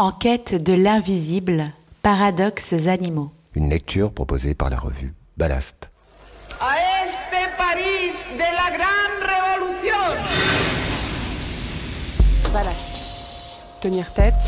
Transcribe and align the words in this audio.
En 0.00 0.12
quête 0.12 0.54
de 0.54 0.72
l'invisible, 0.72 1.72
paradoxes 2.00 2.86
animaux. 2.86 3.30
Une 3.54 3.68
lecture 3.68 4.14
proposée 4.14 4.54
par 4.54 4.70
la 4.70 4.78
revue 4.78 5.12
Ballast. 5.36 5.90
A 6.58 6.74
este 7.04 7.54
París 7.58 8.12
de 8.32 8.38
la 8.38 8.78
gran 8.78 9.10
révolution. 9.20 9.94
Ballast. 12.50 13.66
Tenir 13.82 14.10
tête. 14.14 14.42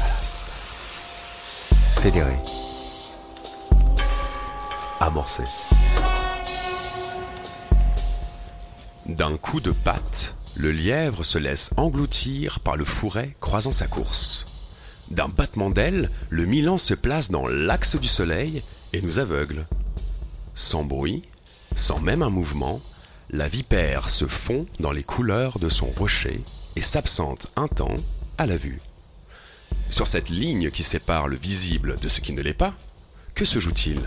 Fédéré. 2.00 2.32
Amorcé. 5.00 5.42
D'un 9.04 9.37
coup 9.37 9.60
de 9.60 9.72
patte, 9.72 10.34
le 10.56 10.72
lièvre 10.72 11.24
se 11.24 11.37
laisse 11.37 11.72
engloutir 11.76 12.60
par 12.60 12.78
le 12.78 12.87
fourret 12.87 13.37
croisant 13.38 13.71
sa 13.71 13.87
course. 13.87 14.46
D'un 15.13 15.29
battement 15.29 15.69
d'aile, 15.69 16.10
le 16.30 16.47
Milan 16.47 16.79
se 16.79 16.95
place 16.95 17.30
dans 17.30 17.47
l'axe 17.47 17.97
du 17.97 18.09
soleil 18.09 18.62
et 18.95 19.02
nous 19.02 19.19
aveugle. 19.19 19.66
Sans 20.55 20.85
bruit, 20.85 21.23
sans 21.77 22.01
même 22.01 22.23
un 22.23 22.30
mouvement, 22.30 22.80
la 23.29 23.47
vipère 23.47 24.09
se 24.09 24.25
fond 24.25 24.66
dans 24.80 24.91
les 24.91 25.02
couleurs 25.02 25.59
de 25.59 25.69
son 25.69 25.85
rocher 25.87 26.41
et 26.77 26.83
s'absente 26.83 27.48
un 27.57 27.69
temps 27.69 27.95
à 28.38 28.47
la 28.47 28.57
vue. 28.57 28.80
Sur 29.91 30.07
cette 30.07 30.30
ligne 30.30 30.71
qui 30.71 30.83
sépare 30.83 31.29
le 31.29 31.37
visible 31.37 31.97
de 32.01 32.09
ce 32.09 32.21
qui 32.21 32.33
ne 32.33 32.41
l'est 32.41 32.55
pas, 32.55 32.73
que 33.35 33.45
se 33.45 33.59
joue-t-il? 33.59 34.01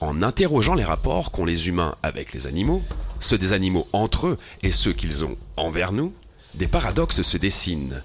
En 0.00 0.22
interrogeant 0.22 0.74
les 0.74 0.84
rapports 0.84 1.32
qu'ont 1.32 1.44
les 1.44 1.66
humains 1.66 1.96
avec 2.04 2.32
les 2.32 2.46
animaux, 2.46 2.82
ceux 3.18 3.38
des 3.38 3.52
animaux 3.52 3.88
entre 3.92 4.28
eux 4.28 4.36
et 4.62 4.70
ceux 4.70 4.92
qu'ils 4.92 5.24
ont 5.24 5.36
envers 5.56 5.90
nous, 5.90 6.14
des 6.54 6.68
paradoxes 6.68 7.22
se 7.22 7.36
dessinent 7.38 8.00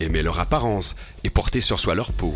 aimer 0.00 0.22
leur 0.22 0.40
apparence 0.40 0.96
et 1.24 1.30
porter 1.30 1.60
sur 1.60 1.78
soi 1.78 1.94
leur 1.94 2.12
peau, 2.12 2.34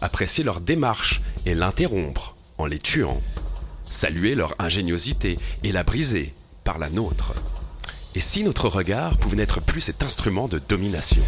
apprécier 0.00 0.44
leur 0.44 0.60
démarche 0.60 1.20
et 1.46 1.54
l'interrompre 1.54 2.36
en 2.58 2.66
les 2.66 2.78
tuant, 2.78 3.20
saluer 3.82 4.34
leur 4.34 4.54
ingéniosité 4.58 5.36
et 5.62 5.72
la 5.72 5.84
briser 5.84 6.34
par 6.64 6.78
la 6.78 6.90
nôtre. 6.90 7.34
Et 8.14 8.20
si 8.20 8.44
notre 8.44 8.68
regard 8.68 9.16
pouvait 9.18 9.36
n'être 9.36 9.60
plus 9.60 9.80
cet 9.80 10.02
instrument 10.02 10.48
de 10.48 10.58
domination? 10.58 11.22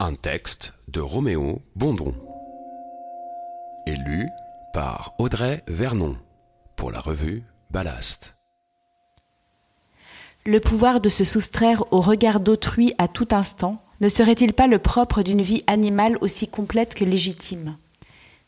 Un 0.00 0.14
texte 0.14 0.74
de 0.88 1.00
Roméo 1.00 1.62
Bondon. 1.76 2.14
Élu 3.86 4.28
par 4.72 5.12
Audrey 5.18 5.62
Vernon 5.66 6.18
pour 6.76 6.90
la 6.90 7.00
revue 7.00 7.42
Ballast. 7.70 8.34
Le 10.46 10.60
pouvoir 10.60 11.00
de 11.00 11.08
se 11.08 11.24
soustraire 11.24 11.84
au 11.92 12.00
regard 12.00 12.40
d'autrui 12.40 12.92
à 12.98 13.08
tout 13.08 13.28
instant 13.30 13.82
ne 14.04 14.10
serait-il 14.10 14.52
pas 14.52 14.66
le 14.66 14.78
propre 14.78 15.22
d'une 15.22 15.40
vie 15.40 15.62
animale 15.66 16.18
aussi 16.20 16.46
complète 16.46 16.94
que 16.94 17.06
légitime? 17.06 17.78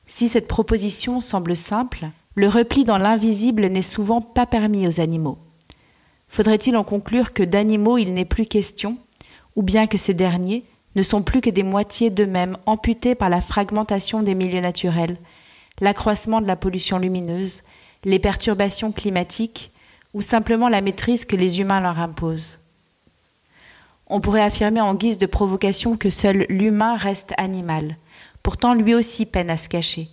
Si 0.05 0.29
cette 0.29 0.49
proposition 0.49 1.19
semble 1.19 1.57
simple, 1.57 2.11
le 2.35 2.47
repli 2.47 2.85
dans 2.85 2.99
l'invisible 2.99 3.65
n'est 3.69 3.81
souvent 3.81 4.21
pas 4.21 4.45
permis 4.45 4.87
aux 4.87 5.01
animaux. 5.01 5.39
Faudrait-il 6.29 6.77
en 6.77 6.85
conclure 6.85 7.33
que 7.33 7.43
d'animaux 7.43 7.97
il 7.97 8.13
n'est 8.13 8.27
plus 8.27 8.45
question, 8.45 8.99
ou 9.55 9.63
bien 9.63 9.87
que 9.87 9.97
ces 9.97 10.13
derniers 10.13 10.67
ne 10.95 11.03
sont 11.03 11.23
plus 11.23 11.41
que 11.41 11.49
des 11.49 11.63
moitiés 11.63 12.11
d'eux-mêmes 12.11 12.59
amputés 12.67 13.15
par 13.15 13.31
la 13.31 13.41
fragmentation 13.41 14.23
des 14.23 14.35
milieux 14.35 14.61
naturels, 14.61 15.17
l'accroissement 15.81 16.43
de 16.43 16.47
la 16.47 16.57
pollution 16.57 16.99
lumineuse, 16.99 17.63
les 18.05 18.19
perturbations 18.19 18.93
climatiques, 18.93 19.73
ou 20.13 20.21
simplement 20.21 20.69
la 20.69 20.83
maîtrise 20.83 21.25
que 21.25 21.35
les 21.35 21.61
humains 21.63 21.81
leur 21.81 21.99
imposent? 21.99 22.59
On 24.09 24.21
pourrait 24.21 24.43
affirmer 24.43 24.81
en 24.81 24.95
guise 24.95 25.19
de 25.19 25.27
provocation 25.27 25.97
que 25.97 26.11
seul 26.11 26.47
l'humain 26.49 26.97
reste 26.97 27.33
animal. 27.39 27.97
Pourtant, 28.43 28.75
lui 28.75 28.95
aussi 28.95 29.27
peine 29.27 29.51
à 29.51 29.57
se 29.57 29.69
cacher. 29.69 30.09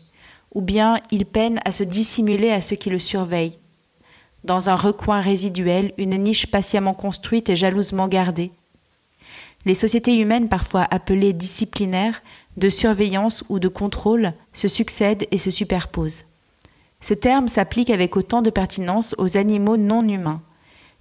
Ou 0.56 0.62
bien 0.62 0.98
il 1.12 1.26
peine 1.26 1.60
à 1.66 1.72
se 1.72 1.84
dissimuler 1.84 2.52
à 2.52 2.62
ceux 2.62 2.76
qui 2.76 2.90
le 2.90 3.00
surveillent. 3.00 3.60
Dans 4.44 4.70
un 4.70 4.76
recoin 4.76 5.22
résiduel, 5.22 5.94
une 5.98 6.18
niche 6.18 6.48
patiemment 6.48 6.94
construite 6.94 7.50
et 7.50 7.56
jalousement 7.56 8.08
gardée. 8.08 8.52
Les 9.66 9.74
sociétés 9.74 10.20
humaines, 10.20 10.50
parfois 10.50 10.86
appelées 10.92 11.32
disciplinaires, 11.32 12.22
de 12.58 12.70
surveillance 12.70 13.44
ou 13.50 13.59
de 13.59 13.70
contrôle, 13.70 14.34
se 14.52 14.68
succèdent 14.68 15.28
et 15.32 15.38
se 15.38 15.50
superposent. 15.50 16.26
Ce 17.00 17.14
terme 17.14 17.48
s'applique 17.48 17.90
avec 17.90 18.18
autant 18.18 18.42
de 18.42 18.50
pertinence 18.50 19.16
aux 19.18 19.38
animaux 19.38 19.78
non 19.78 20.08
humains. 20.08 20.42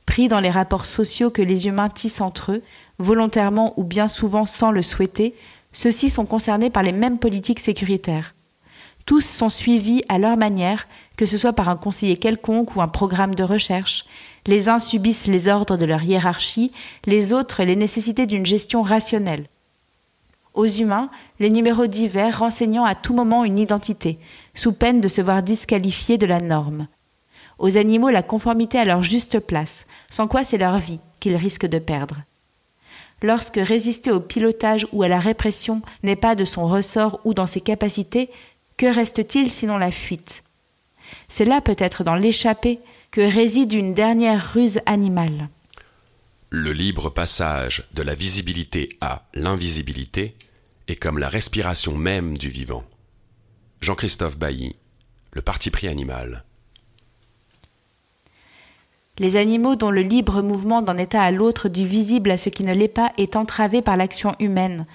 Pris 0.06 0.28
dans 0.28 0.40
les 0.40 0.50
rapports 0.50 0.84
sociaux 0.84 1.30
que 1.30 1.42
les 1.42 1.66
humains 1.66 1.88
tissent 1.88 2.20
entre 2.20 2.52
eux, 2.52 2.62
volontairement 2.98 3.74
ou 3.76 3.84
bien 3.84 4.08
souvent 4.08 4.46
sans 4.46 4.70
le 4.70 4.82
souhaiter, 4.82 5.34
ceux-ci 5.72 6.10
sont 6.10 6.26
concernés 6.26 6.70
par 6.70 6.82
les 6.82 6.92
mêmes 6.92 7.18
politiques 7.18 7.60
sécuritaires. 7.60 8.34
Tous 9.06 9.24
sont 9.24 9.48
suivis 9.48 10.02
à 10.08 10.18
leur 10.18 10.36
manière, 10.36 10.86
que 11.16 11.26
ce 11.26 11.38
soit 11.38 11.52
par 11.52 11.68
un 11.68 11.76
conseiller 11.76 12.16
quelconque 12.16 12.76
ou 12.76 12.82
un 12.82 12.88
programme 12.88 13.34
de 13.34 13.42
recherche. 13.42 14.04
Les 14.46 14.68
uns 14.68 14.78
subissent 14.78 15.26
les 15.26 15.48
ordres 15.48 15.76
de 15.76 15.84
leur 15.84 16.02
hiérarchie, 16.02 16.72
les 17.06 17.32
autres 17.32 17.64
les 17.64 17.76
nécessités 17.76 18.26
d'une 18.26 18.46
gestion 18.46 18.82
rationnelle. 18.82 19.46
Aux 20.54 20.66
humains, 20.66 21.10
les 21.40 21.50
numéros 21.50 21.86
divers 21.86 22.38
renseignant 22.38 22.84
à 22.84 22.94
tout 22.94 23.14
moment 23.14 23.44
une 23.44 23.58
identité, 23.58 24.18
sous 24.54 24.72
peine 24.72 25.00
de 25.00 25.08
se 25.08 25.22
voir 25.22 25.42
disqualifiés 25.42 26.18
de 26.18 26.26
la 26.26 26.40
norme. 26.40 26.86
Aux 27.58 27.78
animaux, 27.78 28.10
la 28.10 28.22
conformité 28.22 28.78
à 28.78 28.84
leur 28.84 29.02
juste 29.02 29.40
place, 29.40 29.86
sans 30.10 30.28
quoi 30.28 30.44
c'est 30.44 30.58
leur 30.58 30.78
vie 30.78 31.00
qu'ils 31.20 31.36
risquent 31.36 31.66
de 31.66 31.78
perdre. 31.78 32.16
Lorsque 33.22 33.60
résister 33.62 34.10
au 34.10 34.20
pilotage 34.20 34.86
ou 34.92 35.02
à 35.04 35.08
la 35.08 35.20
répression 35.20 35.80
n'est 36.02 36.16
pas 36.16 36.34
de 36.34 36.44
son 36.44 36.66
ressort 36.66 37.20
ou 37.24 37.34
dans 37.34 37.46
ses 37.46 37.60
capacités, 37.60 38.30
que 38.76 38.86
reste-t-il 38.86 39.52
sinon 39.52 39.78
la 39.78 39.92
fuite? 39.92 40.42
C'est 41.28 41.44
là 41.44 41.60
peut-être 41.60 42.04
dans 42.04 42.16
l'échappée 42.16 42.80
que 43.10 43.20
réside 43.20 43.72
une 43.72 43.94
dernière 43.94 44.54
ruse 44.54 44.80
animale. 44.86 45.48
Le 46.50 46.72
libre 46.72 47.10
passage 47.10 47.84
de 47.94 48.02
la 48.02 48.14
visibilité 48.14 48.88
à 49.00 49.22
l'invisibilité 49.34 50.34
est 50.88 50.96
comme 50.96 51.18
la 51.18 51.28
respiration 51.28 51.96
même 51.96 52.36
du 52.36 52.48
vivant. 52.48 52.84
Jean-Christophe 53.80 54.38
Bailly, 54.38 54.76
Le 55.32 55.42
parti 55.42 55.70
pris 55.70 55.88
animal. 55.88 56.44
Les 59.18 59.36
animaux 59.36 59.76
dont 59.76 59.90
le 59.90 60.00
libre 60.00 60.40
mouvement 60.40 60.80
d'un 60.80 60.96
état 60.96 61.20
à 61.20 61.30
l'autre 61.30 61.68
du 61.68 61.86
visible 61.86 62.30
à 62.30 62.38
ce 62.38 62.48
qui 62.48 62.64
ne 62.64 62.72
l'est 62.72 62.88
pas 62.88 63.12
est 63.18 63.36
entravé 63.36 63.82
par 63.82 63.96
l'action 63.96 64.34
humaine, 64.40 64.86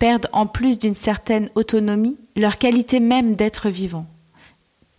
perdent 0.00 0.28
en 0.32 0.46
plus 0.46 0.78
d'une 0.78 0.94
certaine 0.94 1.48
autonomie 1.54 2.18
leur 2.34 2.58
qualité 2.58 2.98
même 2.98 3.34
d'être 3.34 3.68
vivant. 3.68 4.06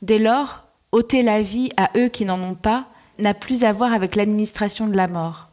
Dès 0.02 0.20
lors, 0.20 0.64
ôter 0.94 1.22
la 1.22 1.42
vie 1.42 1.72
à 1.76 1.90
eux 1.98 2.08
qui 2.08 2.24
n'en 2.24 2.42
ont 2.42 2.56
pas 2.56 2.88
n'a 3.20 3.34
plus 3.34 3.66
à 3.66 3.74
voir 3.74 3.92
avec 3.92 4.16
l'administration 4.16 4.88
de 4.88 4.96
la 4.96 5.08
mort. 5.08 5.50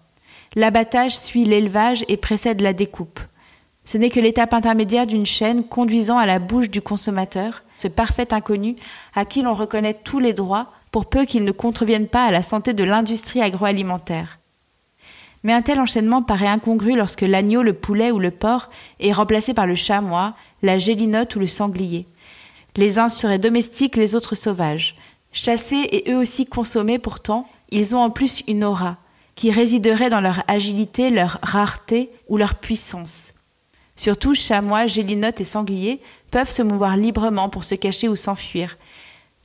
L'abattage 0.55 1.19
suit 1.19 1.45
l'élevage 1.45 2.05
et 2.09 2.17
précède 2.17 2.61
la 2.61 2.73
découpe. 2.73 3.21
Ce 3.85 3.99
n'est 3.99 4.11
que 4.11 4.21
l'étape 4.21 4.55
intermédiaire 4.55 5.07
d'une 5.07 5.27
chaîne 5.27 5.65
conduisant 5.65 6.19
à 6.19 6.27
la 6.27 6.39
bouche 6.39 6.71
du 6.71 6.83
consommateur, 6.83 7.63
ce 7.77 7.89
parfait 7.89 8.33
inconnu 8.33 8.77
à 9.15 9.25
qui 9.25 9.43
l'on 9.43 9.55
reconnaît 9.55 9.99
tous 10.05 10.19
les 10.21 10.35
droits 10.35 10.73
pour 10.91 11.07
peu 11.07 11.25
qu'ils 11.25 11.45
ne 11.45 11.53
contreviennent 11.53 12.09
pas 12.09 12.25
à 12.25 12.31
la 12.31 12.43
santé 12.43 12.73
de 12.73 12.85
l'industrie 12.85 13.43
agroalimentaire. 13.43 14.39
Mais 15.45 15.53
un 15.53 15.63
tel 15.63 15.81
enchaînement 15.81 16.23
paraît 16.23 16.49
incongru 16.49 16.97
lorsque 16.97 17.23
l'agneau, 17.23 17.63
le 17.63 17.73
poulet 17.73 18.11
ou 18.11 18.19
le 18.19 18.31
porc 18.31 18.71
est 19.01 19.13
remplacé 19.13 19.55
par 19.55 19.67
le 19.67 19.75
chamois, 19.75 20.35
la 20.63 20.79
gélinote 20.79 21.37
ou 21.37 21.39
le 21.39 21.47
sanglier. 21.47 22.07
Les 22.77 22.99
uns 22.99 23.09
seraient 23.09 23.39
domestiques, 23.39 23.97
les 23.97 24.15
autres 24.15 24.35
sauvages. 24.35 24.97
Chassés 25.33 25.87
et 25.91 26.11
eux 26.11 26.17
aussi 26.17 26.47
consommés 26.47 26.99
pourtant, 26.99 27.49
ils 27.71 27.95
ont 27.95 28.01
en 28.01 28.11
plus 28.11 28.43
une 28.49 28.65
aura, 28.65 28.97
qui 29.35 29.51
résiderait 29.51 30.11
dans 30.11 30.21
leur 30.21 30.43
agilité, 30.49 31.11
leur 31.11 31.39
rareté 31.43 32.11
ou 32.29 32.37
leur 32.37 32.57
puissance. 32.57 33.35
Surtout, 33.95 34.35
chamois, 34.35 34.87
gélinote 34.87 35.41
et 35.41 35.45
sanglier 35.45 36.01
peuvent 36.31 36.49
se 36.49 36.63
mouvoir 36.63 36.97
librement 36.97 37.49
pour 37.49 37.65
se 37.65 37.75
cacher 37.75 38.09
ou 38.09 38.17
s'enfuir, 38.17 38.77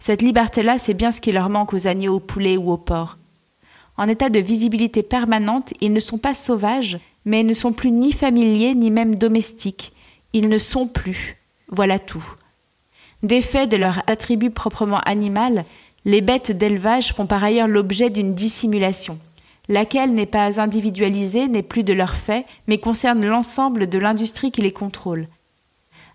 cette 0.06 0.22
liberté-là, 0.22 0.78
c'est 0.78 0.94
bien 0.94 1.14
ce 1.14 1.22
qui 1.22 1.32
leur 1.32 1.48
manque 1.48 1.74
aux 1.74 1.88
agneaux, 1.88 2.16
aux 2.16 2.20
poulets 2.20 2.58
ou 2.58 2.74
aux 2.74 2.78
porcs. 2.78 3.18
En 3.96 4.10
état 4.10 4.30
de 4.30 4.40
visibilité 4.40 5.02
permanente, 5.02 5.74
ils 5.80 5.94
ne 5.94 6.02
sont 6.02 6.18
pas 6.18 6.34
sauvages, 6.34 7.00
mais 7.24 7.42
ne 7.42 7.54
sont 7.54 7.72
plus 7.72 7.90
ni 7.90 8.12
familiers 8.12 8.76
ni 8.76 8.92
même 8.92 9.16
domestiques. 9.16 9.94
Ils 10.34 10.50
ne 10.50 10.58
sont 10.58 10.88
plus. 10.88 11.38
Voilà 11.70 12.00
tout. 12.00 12.36
Défaits 13.22 13.70
de 13.70 13.78
leur 13.78 14.04
attribut 14.08 14.50
proprement 14.50 15.00
animal, 15.06 15.64
les 16.04 16.20
bêtes 16.20 16.52
d'élevage 16.52 17.14
font 17.14 17.26
par 17.26 17.42
ailleurs 17.42 17.70
l'objet 17.70 18.10
d'une 18.10 18.36
dissimulation, 18.36 19.18
laquelle 19.70 20.14
n'est 20.14 20.26
pas 20.26 20.60
individualisée, 20.60 21.48
n'est 21.48 21.64
plus 21.64 21.86
de 21.86 21.94
leur 21.94 22.14
fait, 22.14 22.46
mais 22.68 22.78
concerne 22.78 23.26
l'ensemble 23.26 23.88
de 23.88 24.00
l'industrie 24.00 24.52
qui 24.52 24.60
les 24.60 24.74
contrôle. 24.74 25.30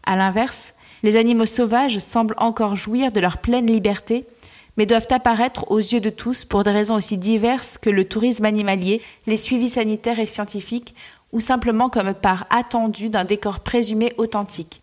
À 0.05 0.15
l'inverse, 0.15 0.75
les 1.03 1.17
animaux 1.17 1.47
sauvages 1.47 1.99
semblent 1.99 2.35
encore 2.39 2.77
jouir 2.77 3.13
de 3.13 3.21
leur 3.21 3.39
pleine 3.39 3.67
liberté, 3.67 4.27
mais 4.77 4.87
doivent 4.87 5.09
apparaître 5.11 5.71
aux 5.71 5.79
yeux 5.79 6.01
de 6.01 6.11
tous 6.11 6.45
pour 6.45 6.65
des 6.65 6.71
raisons 6.71 6.95
aussi 6.95 7.19
diverses 7.19 7.79
que 7.79 7.91
le 7.91 8.05
tourisme 8.05 8.45
animalier, 8.45 9.03
les 9.27 9.37
suivis 9.37 9.71
sanitaires 9.71 10.21
et 10.21 10.27
scientifiques 10.27 10.95
ou 11.33 11.41
simplement 11.41 11.89
comme 11.89 12.15
part 12.15 12.47
attendue 12.49 13.11
d'un 13.11 13.25
décor 13.25 13.61
présumé 13.61 14.15
authentique. 14.17 14.83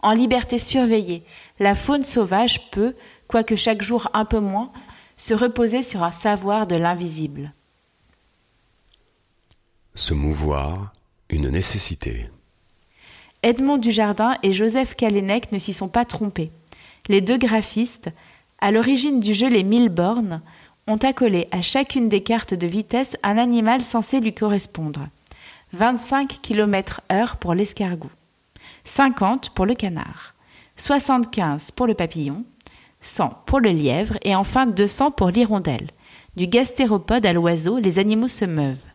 En 0.00 0.12
liberté 0.12 0.58
surveillée, 0.58 1.24
la 1.58 1.74
faune 1.74 2.04
sauvage 2.04 2.70
peut, 2.70 2.94
quoique 3.26 3.56
chaque 3.56 3.82
jour 3.82 4.08
un 4.14 4.24
peu 4.24 4.38
moins, 4.38 4.70
se 5.16 5.34
reposer 5.34 5.82
sur 5.82 6.02
un 6.02 6.12
savoir 6.12 6.66
de 6.66 6.76
l'invisible. 6.76 7.52
Se 9.94 10.14
mouvoir, 10.14 10.92
une 11.30 11.48
nécessité. 11.48 12.28
Edmond 13.46 13.78
Dujardin 13.78 14.34
et 14.42 14.50
Joseph 14.50 14.96
Kalenec 14.96 15.52
ne 15.52 15.60
s'y 15.60 15.72
sont 15.72 15.86
pas 15.86 16.04
trompés. 16.04 16.50
Les 17.06 17.20
deux 17.20 17.38
graphistes, 17.38 18.10
à 18.58 18.72
l'origine 18.72 19.20
du 19.20 19.34
jeu 19.34 19.48
Les 19.48 19.62
Mille 19.62 19.88
bornes, 19.88 20.42
ont 20.88 20.96
accolé 20.96 21.46
à 21.52 21.62
chacune 21.62 22.08
des 22.08 22.24
cartes 22.24 22.54
de 22.54 22.66
vitesse 22.66 23.16
un 23.22 23.38
animal 23.38 23.84
censé 23.84 24.18
lui 24.18 24.34
correspondre. 24.34 25.06
25 25.74 26.40
km 26.42 27.02
heure 27.12 27.36
pour 27.36 27.54
l'escargot, 27.54 28.10
50 28.82 29.50
pour 29.50 29.64
le 29.64 29.76
canard, 29.76 30.34
75 30.74 31.70
pour 31.70 31.86
le 31.86 31.94
papillon, 31.94 32.44
100 33.00 33.44
pour 33.46 33.60
le 33.60 33.70
lièvre 33.70 34.16
et 34.22 34.34
enfin 34.34 34.66
200 34.66 35.12
pour 35.12 35.30
l'hirondelle. 35.30 35.90
Du 36.34 36.48
gastéropode 36.48 37.24
à 37.24 37.32
l'oiseau, 37.32 37.78
les 37.78 38.00
animaux 38.00 38.26
se 38.26 38.44
meuvent. 38.44 38.86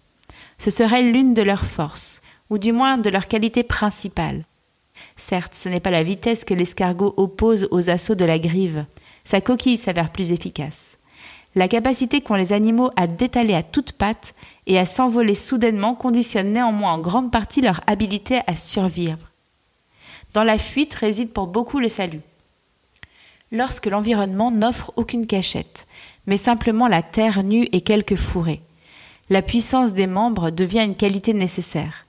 Ce 0.58 0.70
serait 0.70 1.04
l'une 1.04 1.34
de 1.34 1.42
leurs 1.42 1.64
forces, 1.64 2.22
ou 2.52 2.58
du 2.58 2.74
moins 2.74 3.00
de 3.00 3.10
leur 3.10 3.28
qualité 3.28 3.64
principale. 3.64 4.44
Certes, 5.16 5.56
ce 5.56 5.70
n'est 5.70 5.80
pas 5.80 5.90
la 5.90 6.04
vitesse 6.04 6.44
que 6.44 6.54
l'escargot 6.54 7.14
oppose 7.18 7.68
aux 7.72 7.90
assauts 7.90 8.14
de 8.14 8.26
la 8.26 8.38
grive. 8.38 8.86
Sa 9.24 9.40
coquille 9.40 9.78
s'avère 9.78 10.12
plus 10.12 10.34
efficace. 10.34 11.00
La 11.56 11.70
capacité 11.70 12.22
qu'ont 12.22 12.36
les 12.36 12.54
animaux 12.54 12.92
à 12.98 13.08
détaler 13.08 13.54
à 13.54 13.64
toutes 13.64 13.94
pattes 13.94 14.36
et 14.68 14.78
à 14.78 14.86
s'envoler 14.86 15.34
soudainement 15.34 15.96
conditionne 15.96 16.52
néanmoins 16.52 16.94
en 16.94 17.00
grande 17.00 17.32
partie 17.32 17.62
leur 17.62 17.80
habilité 17.88 18.42
à 18.48 18.56
survivre. 18.56 19.30
Dans 20.34 20.44
la 20.44 20.58
fuite 20.58 20.94
réside 20.94 21.32
pour 21.32 21.48
beaucoup 21.48 21.80
le 21.80 21.90
salut. 21.90 22.22
Lorsque 23.54 23.88
l'environnement 23.88 24.52
n'offre 24.52 24.92
aucune 24.98 25.28
cachette, 25.28 25.88
mais 26.26 26.38
simplement 26.38 26.88
la 26.88 27.02
terre 27.02 27.44
nue 27.44 27.68
et 27.72 27.82
quelques 27.82 28.16
fourrés, 28.16 28.62
la 29.30 29.42
puissance 29.42 29.94
des 29.94 30.08
membres 30.08 30.52
devient 30.52 30.84
une 30.84 30.96
qualité 30.96 31.34
nécessaire. 31.34 32.06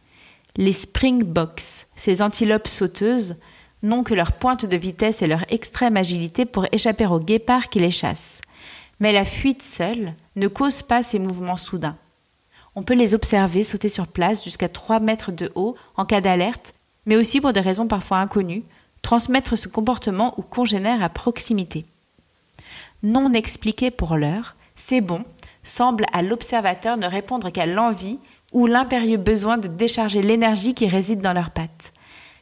Les 0.56 0.72
springboks, 0.72 1.86
ces 1.96 2.20
antilopes 2.22 2.68
sauteuses, 2.68 3.36
n'ont 3.82 4.04
que 4.04 4.14
leur 4.14 4.32
pointe 4.32 4.64
de 4.64 4.76
vitesse 4.76 5.22
et 5.22 5.26
leur 5.26 5.44
extrême 5.52 5.96
agilité 5.96 6.44
pour 6.44 6.66
échapper 6.72 7.06
aux 7.06 7.18
guépards 7.18 7.68
qui 7.68 7.80
les 7.80 7.90
chassent. 7.90 8.40
Mais 9.00 9.12
la 9.12 9.24
fuite 9.24 9.62
seule 9.62 10.14
ne 10.36 10.48
cause 10.48 10.82
pas 10.82 11.02
ces 11.02 11.18
mouvements 11.18 11.56
soudains. 11.56 11.96
On 12.74 12.82
peut 12.82 12.94
les 12.94 13.14
observer 13.14 13.62
sauter 13.62 13.88
sur 13.88 14.06
place 14.06 14.44
jusqu'à 14.44 14.68
3 14.68 15.00
mètres 15.00 15.32
de 15.32 15.50
haut 15.54 15.76
en 15.96 16.04
cas 16.04 16.20
d'alerte, 16.20 16.74
mais 17.06 17.16
aussi 17.16 17.40
pour 17.40 17.52
des 17.52 17.60
raisons 17.60 17.88
parfois 17.88 18.18
inconnues, 18.18 18.62
transmettre 19.02 19.58
ce 19.58 19.68
comportement 19.68 20.34
ou 20.38 20.42
congénère 20.42 21.02
à 21.02 21.08
proximité. 21.08 21.84
Non 23.02 23.32
expliqué 23.32 23.90
pour 23.90 24.16
l'heure, 24.16 24.54
c'est 24.76 25.00
bon 25.00 25.24
semble 25.62 26.06
à 26.12 26.22
l'observateur 26.22 26.96
ne 26.96 27.06
répondre 27.06 27.50
qu'à 27.50 27.66
l'envie 27.66 28.18
ou 28.52 28.66
l'impérieux 28.66 29.18
besoin 29.18 29.58
de 29.58 29.68
décharger 29.68 30.22
l'énergie 30.22 30.74
qui 30.74 30.86
réside 30.86 31.20
dans 31.20 31.32
leurs 31.32 31.50
pattes. 31.50 31.92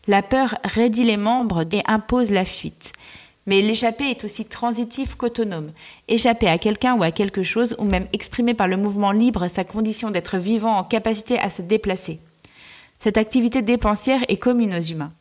La 0.07 0.23
peur 0.23 0.59
raidit 0.65 1.05
les 1.05 1.17
membres 1.17 1.65
et 1.73 1.83
impose 1.87 2.31
la 2.31 2.45
fuite. 2.45 2.93
Mais 3.47 3.63
l'échappée 3.63 4.11
est 4.11 4.25
aussi 4.25 4.45
transitif 4.45 5.15
qu'autonome. 5.15 5.73
Échapper 6.09 6.49
à 6.49 6.59
quelqu'un 6.59 6.95
ou 6.95 7.03
à 7.03 7.11
quelque 7.11 7.43
chose, 7.43 7.75
ou 7.79 7.85
même 7.85 8.07
exprimer 8.13 8.55
par 8.55 8.69
le 8.69 8.77
mouvement 8.77 9.13
libre 9.13 9.49
sa 9.49 9.65
condition 9.65 10.11
d'être 10.11 10.39
vivant 10.39 10.77
en 10.77 10.85
capacité 10.85 11.39
à 11.39 11.51
se 11.51 11.63
déplacer. 11.63 12.21
Cette 12.99 13.17
activité 13.17 13.63
dépensière 13.63 14.23
est 14.29 14.37
commune 14.37 14.75
aux 14.75 14.83
humains. 14.83 15.13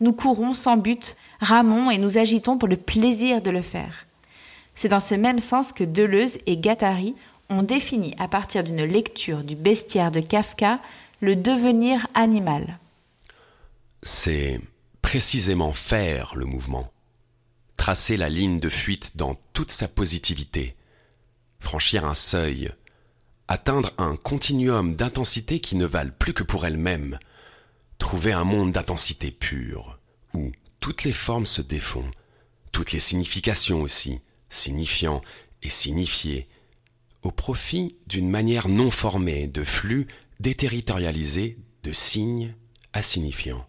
Nous 0.00 0.12
courons 0.12 0.54
sans 0.54 0.78
but, 0.78 1.16
ramons 1.40 1.90
et 1.90 1.98
nous 1.98 2.16
agitons 2.16 2.56
pour 2.56 2.68
le 2.68 2.76
plaisir 2.76 3.42
de 3.42 3.50
le 3.50 3.60
faire. 3.60 4.06
C'est 4.74 4.88
dans 4.88 5.00
ce 5.00 5.14
même 5.14 5.40
sens 5.40 5.72
que 5.72 5.84
Deleuze 5.84 6.38
et 6.46 6.56
Gattari 6.56 7.14
ont 7.50 7.62
défini 7.62 8.14
à 8.18 8.28
partir 8.28 8.64
d'une 8.64 8.84
lecture 8.84 9.42
du 9.44 9.56
bestiaire 9.56 10.10
de 10.10 10.20
Kafka 10.20 10.80
le 11.20 11.36
devenir 11.36 12.06
animal. 12.14 12.78
C'est 14.02 14.60
précisément 15.02 15.72
faire 15.72 16.34
le 16.36 16.46
mouvement, 16.46 16.90
tracer 17.76 18.16
la 18.16 18.28
ligne 18.28 18.60
de 18.60 18.68
fuite 18.68 19.12
dans 19.16 19.36
toute 19.52 19.72
sa 19.72 19.88
positivité, 19.88 20.76
franchir 21.58 22.04
un 22.04 22.14
seuil, 22.14 22.70
atteindre 23.48 23.92
un 23.98 24.16
continuum 24.16 24.94
d'intensité 24.94 25.60
qui 25.60 25.76
ne 25.76 25.84
valent 25.84 26.12
plus 26.18 26.32
que 26.32 26.44
pour 26.44 26.64
elle-même, 26.64 27.18
trouver 27.98 28.32
un 28.32 28.44
monde 28.44 28.72
d'intensité 28.72 29.30
pure, 29.30 29.98
où 30.32 30.52
toutes 30.78 31.04
les 31.04 31.12
formes 31.12 31.46
se 31.46 31.60
défont, 31.60 32.08
toutes 32.72 32.92
les 32.92 33.00
significations 33.00 33.82
aussi, 33.82 34.20
signifiant 34.48 35.20
et 35.62 35.68
signifié, 35.68 36.48
au 37.22 37.30
profit 37.30 37.96
d'une 38.06 38.28
manière 38.28 38.68
non 38.68 38.90
formée 38.90 39.46
de 39.46 39.64
flux 39.64 40.06
déterritorialisé 40.40 41.58
de 41.82 41.92
signes 41.92 42.54
à 42.92 43.02
signifiants. 43.02 43.64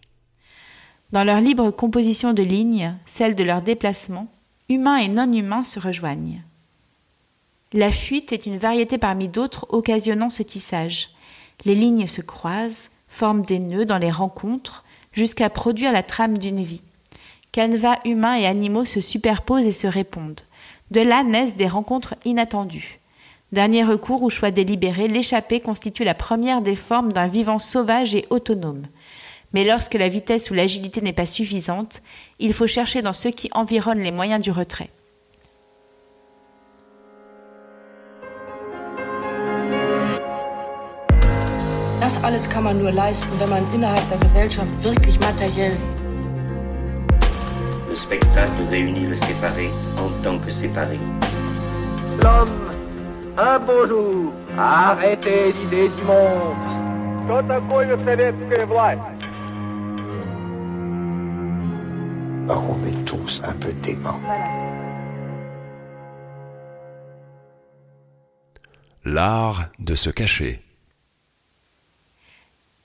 Dans 1.12 1.24
leur 1.24 1.40
libre 1.40 1.70
composition 1.70 2.32
de 2.32 2.42
lignes, 2.42 2.94
celle 3.04 3.34
de 3.34 3.44
leur 3.44 3.60
déplacement, 3.60 4.28
humains 4.70 4.96
et 4.96 5.08
non 5.08 5.30
humains 5.30 5.64
se 5.64 5.78
rejoignent. 5.78 6.42
La 7.74 7.90
fuite 7.90 8.32
est 8.32 8.46
une 8.46 8.58
variété 8.58 8.98
parmi 8.98 9.28
d'autres 9.28 9.66
occasionnant 9.70 10.30
ce 10.30 10.42
tissage. 10.42 11.10
Les 11.64 11.74
lignes 11.74 12.06
se 12.06 12.22
croisent, 12.22 12.90
forment 13.08 13.42
des 13.42 13.58
nœuds 13.58 13.84
dans 13.84 13.98
les 13.98 14.10
rencontres, 14.10 14.84
jusqu'à 15.12 15.50
produire 15.50 15.92
la 15.92 16.02
trame 16.02 16.38
d'une 16.38 16.62
vie. 16.62 16.82
Canevas 17.52 17.98
humains 18.06 18.36
et 18.36 18.46
animaux 18.46 18.86
se 18.86 19.02
superposent 19.02 19.66
et 19.66 19.72
se 19.72 19.86
répondent. 19.86 20.40
De 20.90 21.02
là 21.02 21.22
naissent 21.22 21.56
des 21.56 21.68
rencontres 21.68 22.14
inattendues. 22.24 23.01
Dernier 23.52 23.84
recours 23.84 24.22
ou 24.22 24.30
choix 24.30 24.50
délibéré, 24.50 25.08
l'échappée 25.08 25.60
constitue 25.60 26.04
la 26.04 26.14
première 26.14 26.62
des 26.62 26.74
formes 26.74 27.12
d'un 27.12 27.26
vivant 27.26 27.58
sauvage 27.58 28.14
et 28.14 28.24
autonome. 28.30 28.82
Mais 29.52 29.64
lorsque 29.64 29.92
la 29.92 30.08
vitesse 30.08 30.50
ou 30.50 30.54
l'agilité 30.54 31.02
n'est 31.02 31.12
pas 31.12 31.26
suffisante, 31.26 32.00
il 32.38 32.54
faut 32.54 32.66
chercher 32.66 33.02
dans 33.02 33.12
ce 33.12 33.28
qui 33.28 33.50
environne 33.52 33.98
les 33.98 34.10
moyens 34.10 34.42
du 34.42 34.50
retrait. 34.50 34.88
Das 42.00 42.24
alles 42.24 42.48
kann 42.48 42.64
man 42.64 42.78
nur 42.78 42.90
leisten, 42.90 43.38
wenn 43.38 43.50
man 43.50 43.64
innerhalb 43.74 44.08
der 44.08 44.18
Gesellschaft 44.18 44.70
wirklich 44.82 45.20
materiell. 45.20 45.76
Le 47.90 47.96
spectacle 47.96 48.62
réunit 48.70 49.06
le 49.06 49.16
séparé 49.16 49.68
en 49.98 50.08
tant 50.24 50.38
que 50.38 50.50
séparé. 50.50 50.98
L'homme, 52.22 52.71
un 53.37 53.59
beau 53.59 53.85
jour, 53.85 54.33
a 54.57 54.91
arrêté 54.91 55.53
l'idée 55.53 55.89
du 55.89 56.03
monde. 56.03 56.55
Что 57.27 57.41
такое 57.41 57.97
советская 58.05 58.65
власть? 58.65 59.01
Or, 62.49 62.63
on 62.69 62.83
est 62.85 63.03
tous 63.05 63.41
un 63.43 63.53
peu 63.53 63.73
déments. 63.73 64.21
L'art 69.03 69.67
de 69.79 69.95
se 69.95 70.09
cacher. 70.09 70.61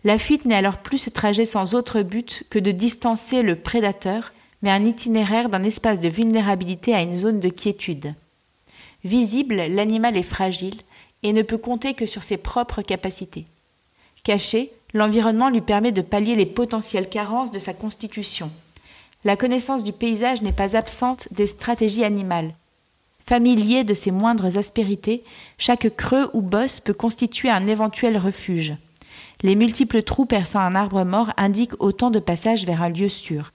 La 0.05 0.19
fuite 0.19 0.47
n'est 0.47 0.57
alors 0.57 0.79
plus 0.79 0.99
ce 0.99 1.11
trajet 1.11 1.45
sans 1.45 1.75
autre 1.75 2.03
but 2.03 2.43
que 2.51 2.59
de 2.59 2.73
distancer 2.73 3.43
le 3.43 3.55
prédateur, 3.55 4.33
mais 4.63 4.71
un 4.71 4.85
itinéraire 4.85 5.49
d'un 5.49 5.63
espace 5.63 6.01
de 6.01 6.09
vulnérabilité 6.09 6.93
à 6.95 7.03
une 7.03 7.15
zone 7.15 7.39
de 7.39 7.49
quiétude. 7.49 8.15
Visible, 9.08 9.56
l'animal 9.56 10.18
est 10.18 10.22
fragile 10.22 10.76
et 11.24 11.32
ne 11.32 11.42
peut 11.42 11.58
compter 11.58 11.94
que 11.94 12.06
sur 12.06 12.24
ses 12.24 12.36
propres 12.36 12.82
capacités. 12.82 13.46
Caché, 14.26 14.70
l'environnement 14.94 15.50
lui 15.50 15.62
permet 15.62 15.94
de 15.94 16.02
pallier 16.02 16.36
les 16.36 16.46
potentielles 16.46 17.08
carences 17.08 17.54
de 17.54 17.58
sa 17.58 17.74
constitution. 17.74 18.52
La 19.24 19.38
connaissance 19.38 19.86
du 19.86 19.94
paysage 19.94 20.42
n'est 20.42 20.52
pas 20.52 20.76
absente 20.76 21.30
des 21.32 21.48
stratégies 21.48 22.04
animales. 22.04 22.54
Familier 23.26 23.86
de 23.86 23.94
ses 23.94 24.12
moindres 24.12 24.58
aspérités, 24.58 25.24
chaque 25.58 25.96
creux 25.96 26.30
ou 26.34 26.42
bosse 26.42 26.82
peut 26.82 26.94
constituer 26.94 27.50
un 27.50 27.66
éventuel 27.66 28.18
refuge. 28.18 28.76
Les 29.42 29.56
multiples 29.56 30.04
trous 30.04 30.26
perçant 30.26 30.60
un 30.60 30.76
arbre 30.76 31.06
mort 31.06 31.32
indiquent 31.38 31.82
autant 31.82 32.12
de 32.12 32.20
passages 32.20 32.66
vers 32.66 32.84
un 32.84 32.90
lieu 32.90 33.08
sûr. 33.08 33.54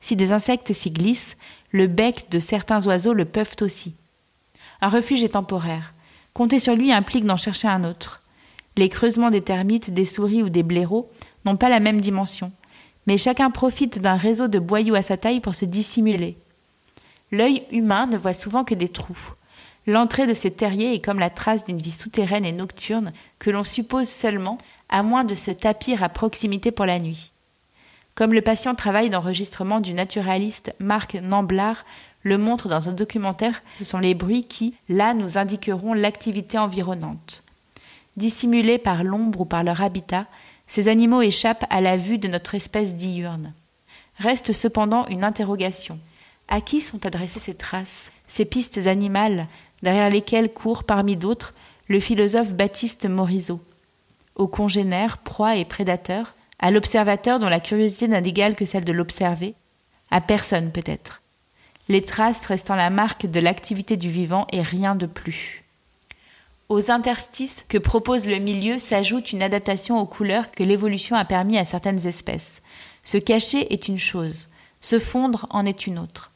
Si 0.00 0.14
des 0.14 0.32
insectes 0.32 0.74
s'y 0.74 0.90
glissent, 0.90 1.38
le 1.70 1.86
bec 1.86 2.26
de 2.30 2.38
certains 2.38 2.86
oiseaux 2.86 3.14
le 3.14 3.24
peuvent 3.24 3.56
aussi. 3.62 3.94
Un 4.80 4.88
refuge 4.88 5.24
est 5.24 5.30
temporaire. 5.30 5.94
Compter 6.32 6.58
sur 6.58 6.74
lui 6.74 6.92
implique 6.92 7.24
d'en 7.24 7.36
chercher 7.36 7.68
un 7.68 7.84
autre. 7.84 8.22
Les 8.76 8.88
creusements 8.88 9.30
des 9.30 9.42
termites, 9.42 9.92
des 9.92 10.04
souris 10.04 10.42
ou 10.42 10.48
des 10.48 10.62
blaireaux 10.62 11.10
n'ont 11.44 11.56
pas 11.56 11.68
la 11.68 11.80
même 11.80 12.00
dimension, 12.00 12.52
mais 13.06 13.16
chacun 13.16 13.50
profite 13.50 14.00
d'un 14.00 14.14
réseau 14.14 14.48
de 14.48 14.58
boyaux 14.58 14.94
à 14.94 15.02
sa 15.02 15.16
taille 15.16 15.40
pour 15.40 15.54
se 15.54 15.64
dissimuler. 15.64 16.36
L'œil 17.32 17.64
humain 17.70 18.06
ne 18.06 18.16
voit 18.16 18.32
souvent 18.32 18.64
que 18.64 18.74
des 18.74 18.88
trous. 18.88 19.34
L'entrée 19.86 20.26
de 20.26 20.34
ces 20.34 20.50
terriers 20.50 20.94
est 20.94 21.04
comme 21.04 21.18
la 21.18 21.30
trace 21.30 21.64
d'une 21.64 21.78
vie 21.78 21.90
souterraine 21.90 22.44
et 22.44 22.52
nocturne 22.52 23.12
que 23.38 23.50
l'on 23.50 23.64
suppose 23.64 24.08
seulement 24.08 24.58
à 24.88 25.02
moins 25.02 25.24
de 25.24 25.34
se 25.34 25.50
tapir 25.50 26.02
à 26.02 26.08
proximité 26.08 26.70
pour 26.70 26.86
la 26.86 26.98
nuit. 26.98 27.32
Comme 28.14 28.34
le 28.34 28.42
patient 28.42 28.74
travail 28.74 29.08
d'enregistrement 29.08 29.80
du 29.80 29.94
naturaliste 29.94 30.74
Marc 30.78 31.14
Namblard 31.14 31.84
le 32.22 32.38
montre 32.38 32.68
dans 32.68 32.88
un 32.88 32.92
documentaire, 32.92 33.62
ce 33.76 33.84
sont 33.84 33.98
les 33.98 34.14
bruits 34.14 34.44
qui, 34.44 34.74
là, 34.88 35.14
nous 35.14 35.38
indiqueront 35.38 35.94
l'activité 35.94 36.58
environnante. 36.58 37.42
Dissimulés 38.16 38.78
par 38.78 39.04
l'ombre 39.04 39.42
ou 39.42 39.44
par 39.44 39.62
leur 39.62 39.80
habitat, 39.80 40.26
ces 40.66 40.88
animaux 40.88 41.22
échappent 41.22 41.66
à 41.70 41.80
la 41.80 41.96
vue 41.96 42.18
de 42.18 42.28
notre 42.28 42.54
espèce 42.54 42.96
diurne. 42.96 43.54
Reste 44.18 44.52
cependant 44.52 45.06
une 45.08 45.24
interrogation. 45.24 45.98
À 46.48 46.60
qui 46.60 46.80
sont 46.80 47.06
adressées 47.06 47.40
ces 47.40 47.54
traces, 47.54 48.12
ces 48.26 48.44
pistes 48.44 48.86
animales, 48.86 49.46
derrière 49.82 50.10
lesquelles 50.10 50.52
court 50.52 50.84
parmi 50.84 51.16
d'autres 51.16 51.54
le 51.88 52.00
philosophe 52.00 52.54
Baptiste 52.54 53.06
Morisot? 53.06 53.60
Aux 54.36 54.48
congénères, 54.48 55.18
proies 55.18 55.56
et 55.56 55.64
prédateurs 55.64 56.34
À 56.58 56.70
l'observateur 56.70 57.38
dont 57.38 57.48
la 57.48 57.60
curiosité 57.60 58.08
n'a 58.08 58.20
d'égal 58.20 58.54
que 58.54 58.64
celle 58.64 58.84
de 58.84 58.92
l'observer? 58.92 59.54
À 60.10 60.20
personne 60.20 60.70
peut-être. 60.70 61.22
Les 61.90 62.02
traces 62.02 62.46
restant 62.46 62.76
la 62.76 62.88
marque 62.88 63.26
de 63.26 63.40
l'activité 63.40 63.96
du 63.96 64.10
vivant 64.10 64.46
et 64.52 64.62
rien 64.62 64.94
de 64.94 65.06
plus. 65.06 65.64
Aux 66.68 66.92
interstices 66.92 67.64
que 67.68 67.78
propose 67.78 68.28
le 68.28 68.36
milieu 68.36 68.78
s'ajoute 68.78 69.32
une 69.32 69.42
adaptation 69.42 69.98
aux 69.98 70.06
couleurs 70.06 70.52
que 70.52 70.62
l'évolution 70.62 71.16
a 71.16 71.24
permis 71.24 71.58
à 71.58 71.64
certaines 71.64 72.06
espèces. 72.06 72.62
Se 73.02 73.18
cacher 73.18 73.72
est 73.72 73.88
une 73.88 73.98
chose, 73.98 74.50
se 74.80 75.00
fondre 75.00 75.46
en 75.50 75.66
est 75.66 75.88
une 75.88 75.98
autre. 75.98 76.30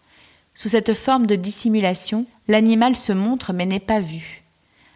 Sous 0.56 0.70
cette 0.70 0.92
forme 0.92 1.28
de 1.28 1.36
dissimulation, 1.36 2.26
l'animal 2.48 2.96
se 2.96 3.12
montre 3.12 3.52
mais 3.52 3.64
n'est 3.64 3.78
pas 3.78 4.00
vu. 4.00 4.42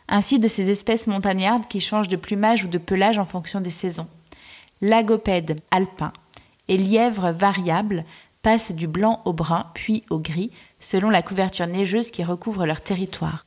Ainsi 0.08 0.40
de 0.40 0.48
ces 0.48 0.70
espèces 0.70 1.06
montagnardes 1.06 1.68
qui 1.68 1.78
changent 1.78 2.08
de 2.08 2.16
plumage 2.16 2.64
ou 2.64 2.68
de 2.68 2.78
pelage 2.78 3.20
en 3.20 3.24
fonction 3.24 3.60
des 3.60 3.70
saisons. 3.70 4.08
Lagopèdes 4.80 5.60
alpins 5.70 6.12
et 6.66 6.76
lièvres 6.76 7.30
variables 7.30 8.04
passent 8.42 8.72
du 8.72 8.86
blanc 8.86 9.22
au 9.24 9.32
brun 9.32 9.66
puis 9.74 10.04
au 10.10 10.18
gris 10.18 10.50
selon 10.78 11.10
la 11.10 11.22
couverture 11.22 11.66
neigeuse 11.66 12.10
qui 12.10 12.24
recouvre 12.24 12.66
leur 12.66 12.80
territoire. 12.80 13.46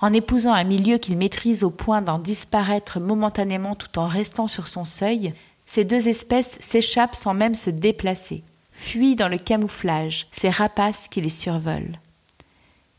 En 0.00 0.12
épousant 0.12 0.52
un 0.52 0.64
milieu 0.64 0.98
qu'ils 0.98 1.16
maîtrisent 1.16 1.64
au 1.64 1.70
point 1.70 2.02
d'en 2.02 2.18
disparaître 2.18 3.00
momentanément 3.00 3.74
tout 3.74 3.98
en 3.98 4.06
restant 4.06 4.48
sur 4.48 4.66
son 4.66 4.84
seuil, 4.84 5.32
ces 5.64 5.84
deux 5.84 6.08
espèces 6.08 6.58
s'échappent 6.60 7.14
sans 7.14 7.34
même 7.34 7.54
se 7.54 7.70
déplacer, 7.70 8.42
fuient 8.70 9.16
dans 9.16 9.28
le 9.28 9.38
camouflage, 9.38 10.26
ces 10.30 10.50
rapaces 10.50 11.08
qui 11.08 11.20
les 11.20 11.28
survolent. 11.28 11.98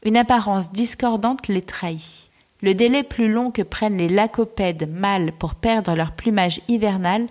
Une 0.04 0.18
apparence 0.18 0.72
discordante 0.72 1.48
les 1.48 1.62
trahit. 1.62 2.30
Le 2.62 2.74
délai 2.74 3.04
plus 3.04 3.28
long 3.28 3.52
que 3.52 3.62
prennent 3.62 3.98
les 3.98 4.08
lacopèdes 4.08 4.90
mâles 4.90 5.32
pour 5.34 5.56
perdre 5.56 5.96
leur 5.96 6.14
plumage 6.14 6.62
hivernal 6.68 7.28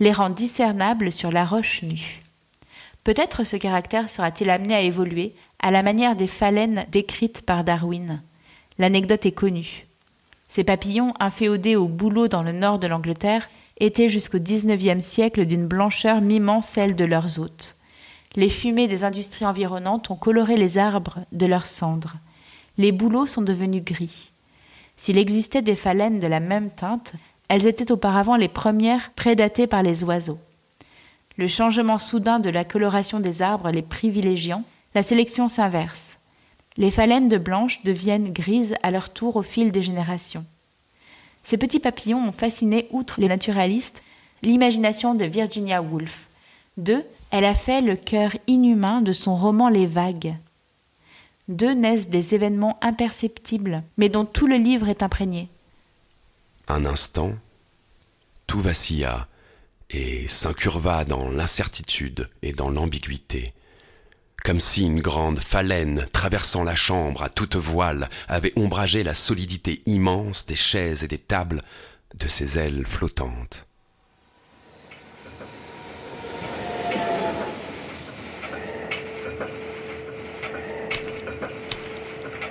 les 0.00 0.12
rend 0.12 0.30
discernables 0.30 1.10
sur 1.10 1.30
la 1.30 1.44
roche 1.44 1.82
nue. 1.82 2.20
Peut-être 3.08 3.42
ce 3.42 3.56
caractère 3.56 4.10
sera-t-il 4.10 4.50
amené 4.50 4.74
à 4.74 4.82
évoluer 4.82 5.34
à 5.60 5.70
la 5.70 5.82
manière 5.82 6.14
des 6.14 6.26
phalènes 6.26 6.84
décrites 6.92 7.40
par 7.40 7.64
Darwin. 7.64 8.20
L'anecdote 8.76 9.24
est 9.24 9.32
connue. 9.32 9.86
Ces 10.46 10.62
papillons 10.62 11.14
inféodés 11.18 11.74
au 11.74 11.88
bouleau 11.88 12.28
dans 12.28 12.42
le 12.42 12.52
nord 12.52 12.78
de 12.78 12.86
l'Angleterre 12.86 13.48
étaient 13.80 14.10
jusqu'au 14.10 14.38
XIXe 14.38 15.02
siècle 15.02 15.46
d'une 15.46 15.66
blancheur 15.66 16.20
mimant 16.20 16.60
celle 16.60 16.96
de 16.96 17.06
leurs 17.06 17.38
hôtes. 17.38 17.76
Les 18.36 18.50
fumées 18.50 18.88
des 18.88 19.04
industries 19.04 19.46
environnantes 19.46 20.10
ont 20.10 20.16
coloré 20.16 20.56
les 20.56 20.76
arbres 20.76 21.20
de 21.32 21.46
leurs 21.46 21.64
cendres. 21.64 22.16
Les 22.76 22.92
bouleaux 22.92 23.24
sont 23.24 23.40
devenus 23.40 23.84
gris. 23.84 24.32
S'il 24.98 25.16
existait 25.16 25.62
des 25.62 25.76
phalènes 25.76 26.18
de 26.18 26.28
la 26.28 26.40
même 26.40 26.70
teinte, 26.70 27.14
elles 27.48 27.66
étaient 27.66 27.90
auparavant 27.90 28.36
les 28.36 28.48
premières 28.48 29.12
prédatées 29.14 29.66
par 29.66 29.82
les 29.82 30.04
oiseaux. 30.04 30.40
Le 31.38 31.46
changement 31.46 31.98
soudain 31.98 32.40
de 32.40 32.50
la 32.50 32.64
coloration 32.64 33.20
des 33.20 33.42
arbres 33.42 33.70
les 33.70 33.82
privilégiant, 33.82 34.64
la 34.96 35.04
sélection 35.04 35.48
s'inverse. 35.48 36.18
Les 36.76 36.90
phalènes 36.90 37.28
de 37.28 37.38
blanche 37.38 37.84
deviennent 37.84 38.32
grises 38.32 38.74
à 38.82 38.90
leur 38.90 39.10
tour 39.10 39.36
au 39.36 39.42
fil 39.42 39.70
des 39.70 39.82
générations. 39.82 40.44
Ces 41.44 41.56
petits 41.56 41.78
papillons 41.78 42.26
ont 42.26 42.32
fasciné, 42.32 42.88
outre 42.90 43.20
les 43.20 43.28
naturalistes, 43.28 44.02
l'imagination 44.42 45.14
de 45.14 45.24
Virginia 45.24 45.80
Woolf. 45.80 46.26
D'eux, 46.76 47.04
elle 47.30 47.44
a 47.44 47.54
fait 47.54 47.82
le 47.82 47.94
cœur 47.94 48.32
inhumain 48.48 49.00
de 49.00 49.12
son 49.12 49.36
roman 49.36 49.68
Les 49.68 49.86
Vagues. 49.86 50.34
D'eux 51.46 51.72
naissent 51.72 52.08
des 52.08 52.34
événements 52.34 52.78
imperceptibles, 52.82 53.84
mais 53.96 54.08
dont 54.08 54.24
tout 54.24 54.48
le 54.48 54.56
livre 54.56 54.88
est 54.88 55.04
imprégné. 55.04 55.48
Un 56.66 56.84
instant, 56.84 57.30
tout 58.48 58.60
vacilla 58.60 59.28
et 59.90 60.28
s'incurva 60.28 61.04
dans 61.04 61.30
l'incertitude 61.30 62.28
et 62.42 62.52
dans 62.52 62.70
l'ambiguïté 62.70 63.54
comme 64.44 64.60
si 64.60 64.86
une 64.86 65.00
grande 65.00 65.40
phalène 65.40 66.06
traversant 66.12 66.64
la 66.64 66.76
chambre 66.76 67.22
à 67.22 67.28
toute 67.28 67.56
voile 67.56 68.08
avait 68.28 68.52
ombragé 68.56 69.02
la 69.02 69.14
solidité 69.14 69.82
immense 69.86 70.46
des 70.46 70.56
chaises 70.56 71.04
et 71.04 71.08
des 71.08 71.18
tables 71.18 71.62
de 72.18 72.28
ses 72.28 72.58
ailes 72.58 72.86
flottantes. 72.86 73.66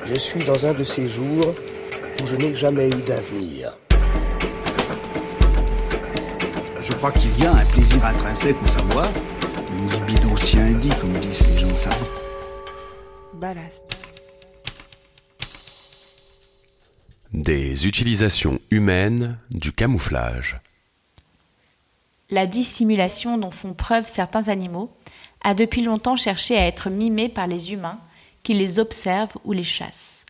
Je 0.05 0.15
suis 0.15 0.43
dans 0.45 0.65
un 0.65 0.73
de 0.73 0.83
ces 0.83 1.09
jours 1.09 1.55
où 2.21 2.25
je 2.25 2.35
n'ai 2.35 2.55
jamais 2.55 2.87
eu 2.87 3.01
d'avenir. 3.07 3.77
Je 6.87 6.93
crois 6.93 7.11
qu'il 7.11 7.37
y 7.37 7.45
a 7.45 7.51
un 7.51 7.65
plaisir 7.65 8.05
intrinsèque 8.05 8.55
au 8.63 8.67
savoir, 8.67 9.11
une 9.77 9.91
libido 9.91 10.29
aussi 10.29 10.57
indique, 10.57 10.97
comme 10.99 11.19
disent 11.19 11.45
les 11.45 11.59
gens 11.59 11.77
savants. 11.77 12.07
Ballast. 13.33 13.83
Des 17.33 17.87
utilisations 17.87 18.57
humaines 18.71 19.37
du 19.51 19.73
camouflage. 19.73 20.61
La 22.29 22.45
dissimulation 22.45 23.37
dont 23.37 23.51
font 23.51 23.73
preuve 23.73 24.07
certains 24.07 24.47
animaux 24.47 24.89
a 25.41 25.55
depuis 25.55 25.81
longtemps 25.81 26.15
cherché 26.15 26.55
à 26.55 26.67
être 26.67 26.89
mimée 26.89 27.27
par 27.27 27.47
les 27.47 27.73
humains 27.73 27.99
qui 28.43 28.53
les 28.53 28.79
observent 28.79 29.35
ou 29.43 29.51
les 29.51 29.65
chassent. 29.65 30.23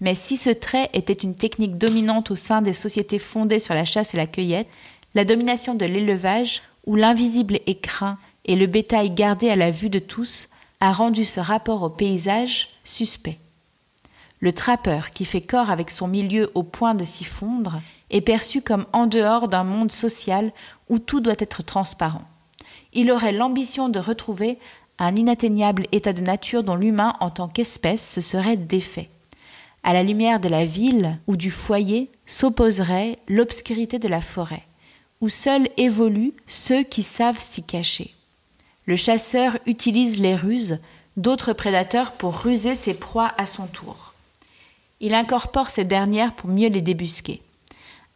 Mais 0.00 0.14
si 0.14 0.38
ce 0.38 0.48
trait 0.48 0.88
était 0.94 1.12
une 1.12 1.34
technique 1.34 1.76
dominante 1.76 2.30
au 2.30 2.36
sein 2.36 2.62
des 2.62 2.72
sociétés 2.72 3.18
fondées 3.18 3.58
sur 3.58 3.74
la 3.74 3.84
chasse 3.84 4.14
et 4.14 4.16
la 4.16 4.26
cueillette, 4.26 4.70
la 5.14 5.24
domination 5.24 5.74
de 5.74 5.84
l'élevage, 5.84 6.62
où 6.86 6.96
l'invisible 6.96 7.60
est 7.66 7.80
craint 7.80 8.18
et 8.44 8.56
le 8.56 8.66
bétail 8.66 9.10
gardé 9.10 9.50
à 9.50 9.56
la 9.56 9.70
vue 9.70 9.90
de 9.90 9.98
tous 9.98 10.48
a 10.80 10.92
rendu 10.92 11.24
ce 11.24 11.40
rapport 11.40 11.82
au 11.82 11.90
paysage 11.90 12.68
suspect. 12.84 13.38
Le 14.40 14.52
trappeur 14.52 15.10
qui 15.10 15.26
fait 15.26 15.42
corps 15.42 15.70
avec 15.70 15.90
son 15.90 16.08
milieu 16.08 16.50
au 16.54 16.62
point 16.62 16.94
de 16.94 17.04
s'y 17.04 17.24
fondre 17.24 17.80
est 18.08 18.22
perçu 18.22 18.62
comme 18.62 18.86
en 18.92 19.06
dehors 19.06 19.48
d'un 19.48 19.64
monde 19.64 19.92
social 19.92 20.52
où 20.88 20.98
tout 20.98 21.20
doit 21.20 21.34
être 21.38 21.62
transparent. 21.62 22.22
Il 22.94 23.12
aurait 23.12 23.32
l'ambition 23.32 23.88
de 23.90 23.98
retrouver 23.98 24.58
un 24.98 25.14
inatteignable 25.14 25.86
état 25.92 26.12
de 26.12 26.22
nature 26.22 26.62
dont 26.62 26.74
l'humain 26.74 27.14
en 27.20 27.30
tant 27.30 27.48
qu'espèce 27.48 28.06
se 28.10 28.20
serait 28.20 28.56
défait. 28.56 29.10
À 29.82 29.92
la 29.92 30.02
lumière 30.02 30.40
de 30.40 30.48
la 30.48 30.64
ville 30.64 31.18
ou 31.26 31.36
du 31.36 31.50
foyer 31.50 32.10
s'opposerait 32.26 33.18
l'obscurité 33.28 33.98
de 33.98 34.08
la 34.08 34.20
forêt, 34.20 34.64
où 35.20 35.28
seuls 35.28 35.68
évoluent 35.76 36.34
ceux 36.46 36.82
qui 36.82 37.02
savent 37.02 37.38
s'y 37.38 37.62
cacher. 37.62 38.14
Le 38.86 38.96
chasseur 38.96 39.56
utilise 39.66 40.20
les 40.20 40.34
ruses 40.34 40.78
d'autres 41.16 41.52
prédateurs 41.52 42.12
pour 42.12 42.36
ruser 42.36 42.74
ses 42.74 42.94
proies 42.94 43.30
à 43.36 43.46
son 43.46 43.66
tour. 43.66 44.14
Il 45.00 45.14
incorpore 45.14 45.68
ces 45.68 45.84
dernières 45.84 46.34
pour 46.34 46.48
mieux 46.48 46.68
les 46.68 46.80
débusquer. 46.80 47.42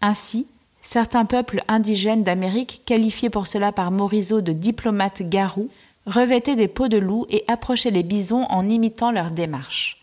Ainsi, 0.01 0.47
certains 0.83 1.25
peuples 1.25 1.63
indigènes 1.69 2.25
d'Amérique, 2.25 2.83
qualifiés 2.85 3.31
pour 3.31 3.47
cela 3.47 3.73
par 3.73 3.91
Morisot 3.91 4.41
de 4.41 4.53
diplomates 4.53 5.23
garous, 5.23 5.71
revêtaient 6.07 6.57
des 6.57 6.69
peaux 6.69 6.89
de 6.89 6.99
loup 6.99 7.27
et 7.31 7.45
approchaient 7.49 7.91
les 7.91 8.03
bisons 8.03 8.45
en 8.45 8.69
imitant 8.69 9.11
leur 9.11 9.31
démarche. 9.31 10.03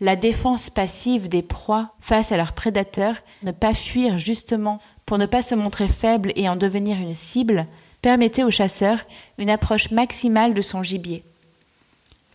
La 0.00 0.16
défense 0.16 0.70
passive 0.70 1.28
des 1.28 1.42
proies 1.42 1.90
face 2.00 2.32
à 2.32 2.36
leurs 2.36 2.52
prédateurs, 2.52 3.16
ne 3.42 3.52
pas 3.52 3.74
fuir 3.74 4.18
justement 4.18 4.80
pour 5.06 5.18
ne 5.18 5.26
pas 5.26 5.42
se 5.42 5.54
montrer 5.54 5.88
faible 5.88 6.32
et 6.36 6.48
en 6.48 6.56
devenir 6.56 6.96
une 6.98 7.14
cible, 7.14 7.66
permettait 8.02 8.44
au 8.44 8.50
chasseur 8.50 8.98
une 9.38 9.50
approche 9.50 9.90
maximale 9.90 10.54
de 10.54 10.62
son 10.62 10.82
gibier. 10.82 11.22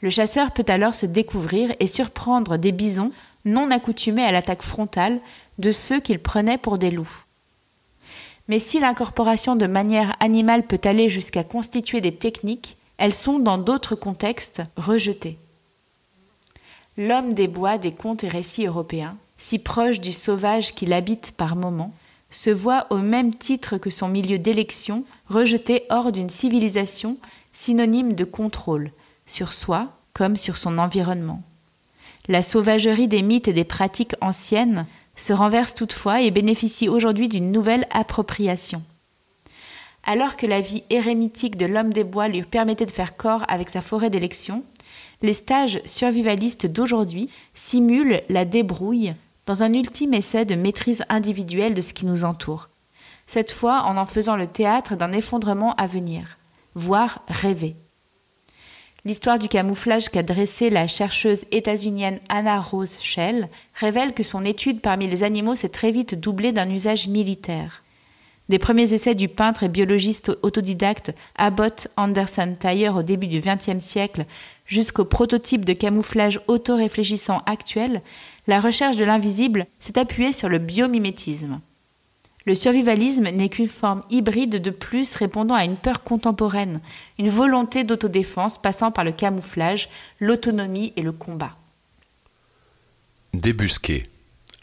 Le 0.01 0.09
chasseur 0.09 0.51
peut 0.51 0.65
alors 0.67 0.93
se 0.93 1.05
découvrir 1.05 1.73
et 1.79 1.87
surprendre 1.87 2.57
des 2.57 2.71
bisons 2.71 3.11
non 3.45 3.71
accoutumés 3.71 4.23
à 4.23 4.31
l'attaque 4.31 4.63
frontale 4.63 5.19
de 5.57 5.71
ceux 5.71 5.99
qu'il 5.99 6.19
prenait 6.19 6.57
pour 6.57 6.77
des 6.77 6.91
loups. 6.91 7.25
Mais 8.47 8.59
si 8.59 8.79
l'incorporation 8.79 9.55
de 9.55 9.67
manière 9.67 10.15
animale 10.19 10.65
peut 10.65 10.81
aller 10.83 11.09
jusqu'à 11.09 11.43
constituer 11.43 12.01
des 12.01 12.15
techniques, 12.15 12.77
elles 12.97 13.13
sont 13.13 13.39
dans 13.39 13.57
d'autres 13.57 13.95
contextes 13.95 14.63
rejetées. 14.75 15.37
L'homme 16.97 17.33
des 17.33 17.47
bois 17.47 17.77
des 17.77 17.91
contes 17.91 18.23
et 18.23 18.27
récits 18.27 18.65
européens, 18.65 19.15
si 19.37 19.59
proche 19.59 20.01
du 20.01 20.11
sauvage 20.11 20.73
qu'il 20.73 20.93
habite 20.93 21.33
par 21.37 21.55
moments, 21.55 21.93
se 22.29 22.49
voit 22.49 22.87
au 22.89 22.97
même 22.97 23.33
titre 23.33 23.77
que 23.77 23.89
son 23.89 24.07
milieu 24.07 24.39
d'élection 24.39 25.03
rejeté 25.27 25.83
hors 25.89 26.11
d'une 26.11 26.29
civilisation 26.29 27.17
synonyme 27.53 28.13
de 28.13 28.23
contrôle, 28.23 28.91
sur 29.25 29.53
soi 29.53 29.93
comme 30.13 30.35
sur 30.35 30.57
son 30.57 30.77
environnement. 30.77 31.41
La 32.27 32.41
sauvagerie 32.41 33.07
des 33.07 33.21
mythes 33.21 33.47
et 33.47 33.53
des 33.53 33.63
pratiques 33.63 34.15
anciennes 34.21 34.85
se 35.15 35.33
renverse 35.33 35.73
toutefois 35.73 36.21
et 36.21 36.31
bénéficie 36.31 36.89
aujourd'hui 36.89 37.27
d'une 37.27 37.51
nouvelle 37.51 37.87
appropriation. 37.91 38.83
Alors 40.03 40.37
que 40.37 40.45
la 40.45 40.61
vie 40.61 40.83
érémitique 40.89 41.57
de 41.57 41.65
l'homme 41.65 41.91
des 41.91 42.03
bois 42.03 42.27
lui 42.27 42.43
permettait 42.43 42.85
de 42.85 42.91
faire 42.91 43.17
corps 43.17 43.43
avec 43.47 43.69
sa 43.69 43.81
forêt 43.81 44.09
d'élection, 44.09 44.63
les 45.21 45.33
stages 45.33 45.81
survivalistes 45.85 46.67
d'aujourd'hui 46.67 47.29
simulent 47.53 48.21
la 48.29 48.45
débrouille 48.45 49.13
dans 49.49 49.63
un 49.63 49.73
ultime 49.73 50.13
essai 50.13 50.45
de 50.45 50.53
maîtrise 50.53 51.03
individuelle 51.09 51.73
de 51.73 51.81
ce 51.81 51.95
qui 51.95 52.05
nous 52.05 52.23
entoure, 52.23 52.69
cette 53.25 53.51
fois 53.51 53.81
en 53.85 53.97
en 53.97 54.05
faisant 54.05 54.35
le 54.35 54.45
théâtre 54.45 54.95
d'un 54.95 55.11
effondrement 55.11 55.73
à 55.73 55.87
venir, 55.87 56.37
voire 56.75 57.23
rêver. 57.27 57.75
L'histoire 59.05 59.39
du 59.39 59.47
camouflage 59.47 60.09
qu'a 60.09 60.21
dressée 60.21 60.69
la 60.69 60.85
chercheuse 60.85 61.45
états-unienne 61.49 62.19
Anna 62.29 62.61
Rose 62.61 62.99
Shell 63.01 63.49
révèle 63.73 64.13
que 64.13 64.21
son 64.21 64.45
étude 64.45 64.81
parmi 64.81 65.07
les 65.07 65.23
animaux 65.23 65.55
s'est 65.55 65.69
très 65.69 65.89
vite 65.89 66.13
doublée 66.13 66.51
d'un 66.51 66.69
usage 66.69 67.07
militaire. 67.07 67.81
Des 68.49 68.57
premiers 68.57 68.93
essais 68.93 69.13
du 69.13 69.27
peintre 69.27 69.61
et 69.61 69.69
biologiste 69.69 70.31
autodidacte 70.41 71.13
Abbott 71.35 71.87
Anderson 71.97 72.55
Tyer 72.59 72.89
au 72.89 73.03
début 73.03 73.27
du 73.27 73.39
XXe 73.39 73.83
siècle 73.83 74.25
jusqu'au 74.65 75.05
prototype 75.05 75.65
de 75.65 75.73
camouflage 75.73 76.41
auto-réfléchissant 76.47 77.43
actuel, 77.45 78.01
la 78.47 78.59
recherche 78.59 78.97
de 78.97 79.05
l'invisible 79.05 79.67
s'est 79.77 79.99
appuyée 79.99 80.31
sur 80.31 80.49
le 80.49 80.57
biomimétisme. 80.57 81.61
Le 82.45 82.55
survivalisme 82.55 83.29
n'est 83.29 83.49
qu'une 83.49 83.67
forme 83.67 84.01
hybride 84.09 84.59
de 84.59 84.71
plus 84.71 85.15
répondant 85.15 85.53
à 85.53 85.65
une 85.65 85.77
peur 85.77 86.03
contemporaine, 86.03 86.81
une 87.19 87.29
volonté 87.29 87.83
d'autodéfense 87.83 88.57
passant 88.57 88.91
par 88.91 89.03
le 89.03 89.11
camouflage, 89.11 89.89
l'autonomie 90.19 90.91
et 90.95 91.03
le 91.03 91.11
combat. 91.11 91.55
Débusquer, 93.35 94.05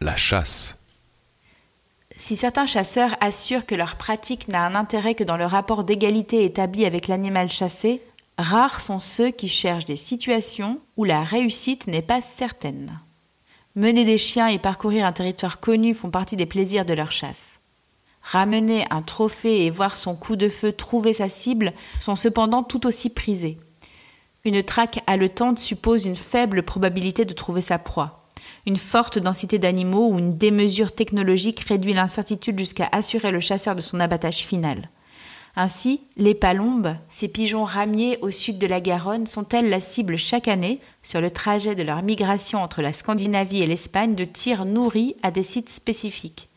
la 0.01 0.17
chasse. 0.17 0.86
Si 2.19 2.35
certains 2.35 2.65
chasseurs 2.65 3.15
assurent 3.21 3.67
que 3.67 3.75
leur 3.75 3.97
pratique 3.97 4.49
n'a 4.49 4.65
un 4.65 4.75
intérêt 4.75 5.15
que 5.15 5.25
dans 5.25 5.37
le 5.37 5.45
rapport 5.45 5.85
d'égalité 5.85 6.45
établi 6.45 6.87
avec 6.87 7.09
l'animal 7.09 7.51
chassé, 7.51 8.03
rares 8.39 8.81
sont 8.81 8.99
ceux 8.99 9.31
qui 9.31 9.49
cherchent 9.49 9.85
des 9.85 9.97
situations 9.97 10.81
où 10.97 11.05
la 11.05 11.23
réussite 11.23 11.87
n'est 11.87 12.01
pas 12.01 12.23
certaine. 12.23 13.01
Mener 13.75 14.07
des 14.07 14.17
chiens 14.17 14.49
et 14.49 14.59
parcourir 14.59 15.05
un 15.05 15.13
territoire 15.13 15.61
connu 15.61 15.93
font 15.93 16.11
partie 16.11 16.37
des 16.37 16.47
plaisirs 16.47 16.87
de 16.87 16.95
leur 16.95 17.13
chasse. 17.13 17.61
Ramener 18.23 18.87
un 18.91 19.03
trophée 19.03 19.67
et 19.67 19.71
voir 19.71 19.95
son 19.95 20.17
coup 20.17 20.37
de 20.37 20.49
feu 20.49 20.73
trouver 20.73 21.13
sa 21.13 21.29
cible 21.29 21.75
sont 22.01 22.17
cependant 22.17 22.63
tout 22.63 22.87
aussi 22.87 23.11
prisés. 23.11 23.59
Une 24.45 24.63
traque 24.63 25.01
haletante 25.07 25.59
suppose 25.59 26.07
une 26.07 26.17
faible 26.17 26.63
probabilité 26.63 27.27
de 27.27 27.35
trouver 27.35 27.61
sa 27.61 27.79
proie. 27.79 28.26
Une 28.67 28.77
forte 28.77 29.21
densité 29.21 29.61
d'animaux 29.61 30.09
ou 30.11 30.19
une 30.19 30.37
démesure 30.37 30.91
technologique 30.93 31.61
réduit 31.61 31.95
l'incertitude 31.95 32.59
jusqu'à 32.59 32.89
assurer 32.91 33.31
le 33.31 33.39
chasseur 33.39 33.77
de 33.77 33.81
son 33.81 34.01
abattage 34.01 34.39
final. 34.39 34.91
Ainsi, 35.55 36.01
les 36.17 36.35
palombes, 36.35 36.97
ces 37.09 37.29
pigeons 37.29 37.65
ramiers 37.65 38.19
au 38.23 38.31
sud 38.31 38.59
de 38.59 38.67
la 38.67 38.81
Garonne, 38.81 39.27
sont-elles 39.27 39.71
la 39.71 39.81
cible 39.81 40.19
chaque 40.19 40.49
année, 40.49 40.81
sur 41.03 41.21
le 41.21 41.31
trajet 41.31 41.75
de 41.77 41.83
leur 41.83 42.03
migration 42.03 42.61
entre 42.61 42.83
la 42.83 42.93
Scandinavie 42.93 43.63
et 43.63 43.67
l'Espagne, 43.67 44.17
de 44.17 44.25
tirs 44.25 44.65
nourris 44.65 45.15
à 45.23 45.31
des 45.31 45.45
sites 45.45 45.71
spécifiques? 45.71 46.49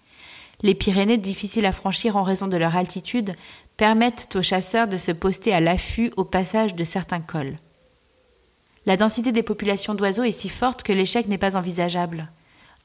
Les 0.63 0.73
Pyrénées, 0.73 1.17
difficiles 1.17 1.65
à 1.65 1.71
franchir 1.71 2.17
en 2.17 2.23
raison 2.23 2.47
de 2.47 2.57
leur 2.57 2.75
altitude, 2.75 3.35
permettent 3.77 4.35
aux 4.35 4.41
chasseurs 4.41 4.89
de 4.89 4.97
se 4.97 5.13
poster 5.13 5.53
à 5.53 5.61
l'affût 5.61 6.11
au 6.17 6.25
passage 6.25 6.75
de 6.75 6.83
certains 6.83 7.21
cols. 7.21 7.55
La 8.89 8.97
densité 8.97 9.31
des 9.31 9.43
populations 9.43 9.93
d'oiseaux 9.93 10.23
est 10.23 10.31
si 10.31 10.49
forte 10.49 10.81
que 10.81 10.91
l'échec 10.91 11.27
n'est 11.27 11.37
pas 11.37 11.55
envisageable. 11.55 12.27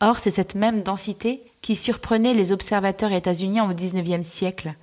Or, 0.03 0.19
c'est 0.19 0.31
cette 0.31 0.55
même 0.55 0.83
densité 0.83 1.43
qui 1.63 1.77
surprenait 1.77 2.35
les 2.35 2.53
observateurs 2.53 3.11
états-uniens 3.11 3.71
au 3.71 3.73
XIXe 3.73 4.21
siècle. 4.21 4.75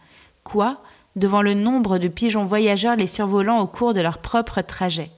Quoi? 0.43 0.81
Devant 1.15 1.43
le 1.43 1.53
nombre 1.53 1.99
de 1.99 2.07
pigeons 2.07 2.45
voyageurs 2.45 2.95
les 2.95 3.05
survolant 3.05 3.59
au 3.59 3.67
cours 3.67 3.93
de 3.93 4.01
leur 4.01 4.17
propre 4.17 4.61
trajet. 4.61 5.11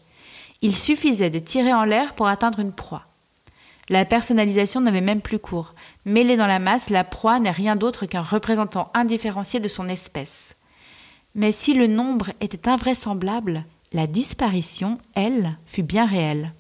Il 0.62 0.76
suffisait 0.76 1.30
de 1.30 1.40
tirer 1.40 1.74
en 1.74 1.86
l'air 1.86 2.16
pour 2.16 2.28
atteindre 2.28 2.60
une 2.60 2.74
proie. 2.74 3.06
La 3.88 4.04
personnalisation 4.04 4.82
n'avait 4.82 5.00
même 5.00 5.22
plus 5.22 5.40
cours. 5.40 5.74
Mêlée 6.04 6.36
dans 6.36 6.48
la 6.48 6.60
masse, 6.60 6.90
la 6.90 7.06
proie 7.06 7.40
n'est 7.40 7.50
rien 7.50 7.78
d'autre 7.78 8.08
qu'un 8.08 8.22
représentant 8.22 8.92
indifférencié 8.94 9.62
de 9.62 9.70
son 9.70 9.88
espèce. 9.88 10.58
Mais 11.34 11.54
si 11.54 11.74
le 11.74 11.88
nombre 11.88 12.32
était 12.42 12.68
invraisemblable, 12.68 13.64
la 13.94 14.08
disparition, 14.08 14.98
elle, 15.16 15.58
fut 15.66 15.84
bien 15.84 16.06
réelle. 16.06 16.54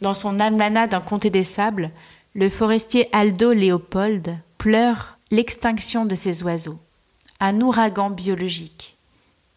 Dans 0.00 0.14
son 0.14 0.38
Amlana 0.40 0.86
d'un 0.86 1.00
comté 1.00 1.30
des 1.30 1.44
sables, 1.44 1.90
le 2.34 2.48
forestier 2.48 3.08
Aldo 3.12 3.52
Léopold 3.52 4.36
pleure 4.58 5.18
l'extinction 5.30 6.04
de 6.04 6.14
ces 6.14 6.42
oiseaux, 6.42 6.78
un 7.40 7.60
ouragan 7.60 8.10
biologique. 8.10 8.96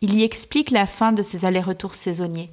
Il 0.02 0.16
y 0.16 0.24
explique 0.24 0.72
la 0.72 0.88
fin 0.88 1.12
de 1.12 1.22
ces 1.22 1.46
allers-retours 1.46 1.96
saisonniers. 1.96 2.52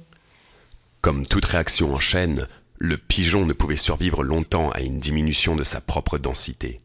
Comme 1.01 1.25
toute 1.25 1.45
réaction 1.45 1.93
en 1.93 1.99
chaîne, 1.99 2.47
le 2.77 2.97
pigeon 2.97 3.45
ne 3.45 3.53
pouvait 3.53 3.75
survivre 3.75 4.23
longtemps 4.23 4.69
à 4.71 4.81
une 4.81 4.99
diminution 4.99 5.55
de 5.55 5.63
sa 5.63 5.81
propre 5.81 6.17
densité. 6.17 6.77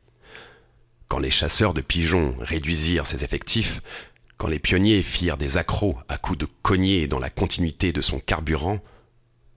Quand 1.09 1.19
les 1.19 1.31
chasseurs 1.31 1.75
de 1.75 1.81
pigeons 1.81 2.35
réduisirent 2.41 3.07
ses 3.07 3.25
effectifs, 3.25 3.81
quand 4.37 4.49
les 4.49 4.59
pionniers 4.59 5.03
firent 5.03 5.37
des 5.37 5.57
accros 5.57 5.97
à 6.09 6.19
coups 6.19 6.39
de 6.39 6.49
cogner 6.63 7.07
dans 7.07 7.19
la 7.19 7.31
continuité 7.31 7.93
de 7.93 8.01
son 8.01 8.19
carburant, 8.19 8.79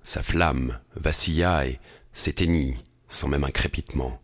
sa 0.02 0.24
flamme 0.24 0.80
vacilla 0.96 1.66
et 1.66 1.80
s'éteignit 2.14 2.78
sans 3.08 3.28
même 3.28 3.44
un 3.44 3.52
crépitement, 3.52 4.20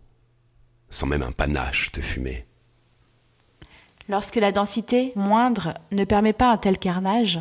sans 0.89 1.07
même 1.07 1.23
un 1.23 1.31
panache 1.31 1.91
de 1.93 2.01
fumée. 2.01 2.45
Lorsque 4.09 4.35
la 4.35 4.51
densité 4.51 5.13
moindre 5.15 5.73
ne 5.91 6.03
permet 6.03 6.33
pas 6.33 6.51
un 6.51 6.57
tel 6.57 6.77
carnage, 6.77 7.39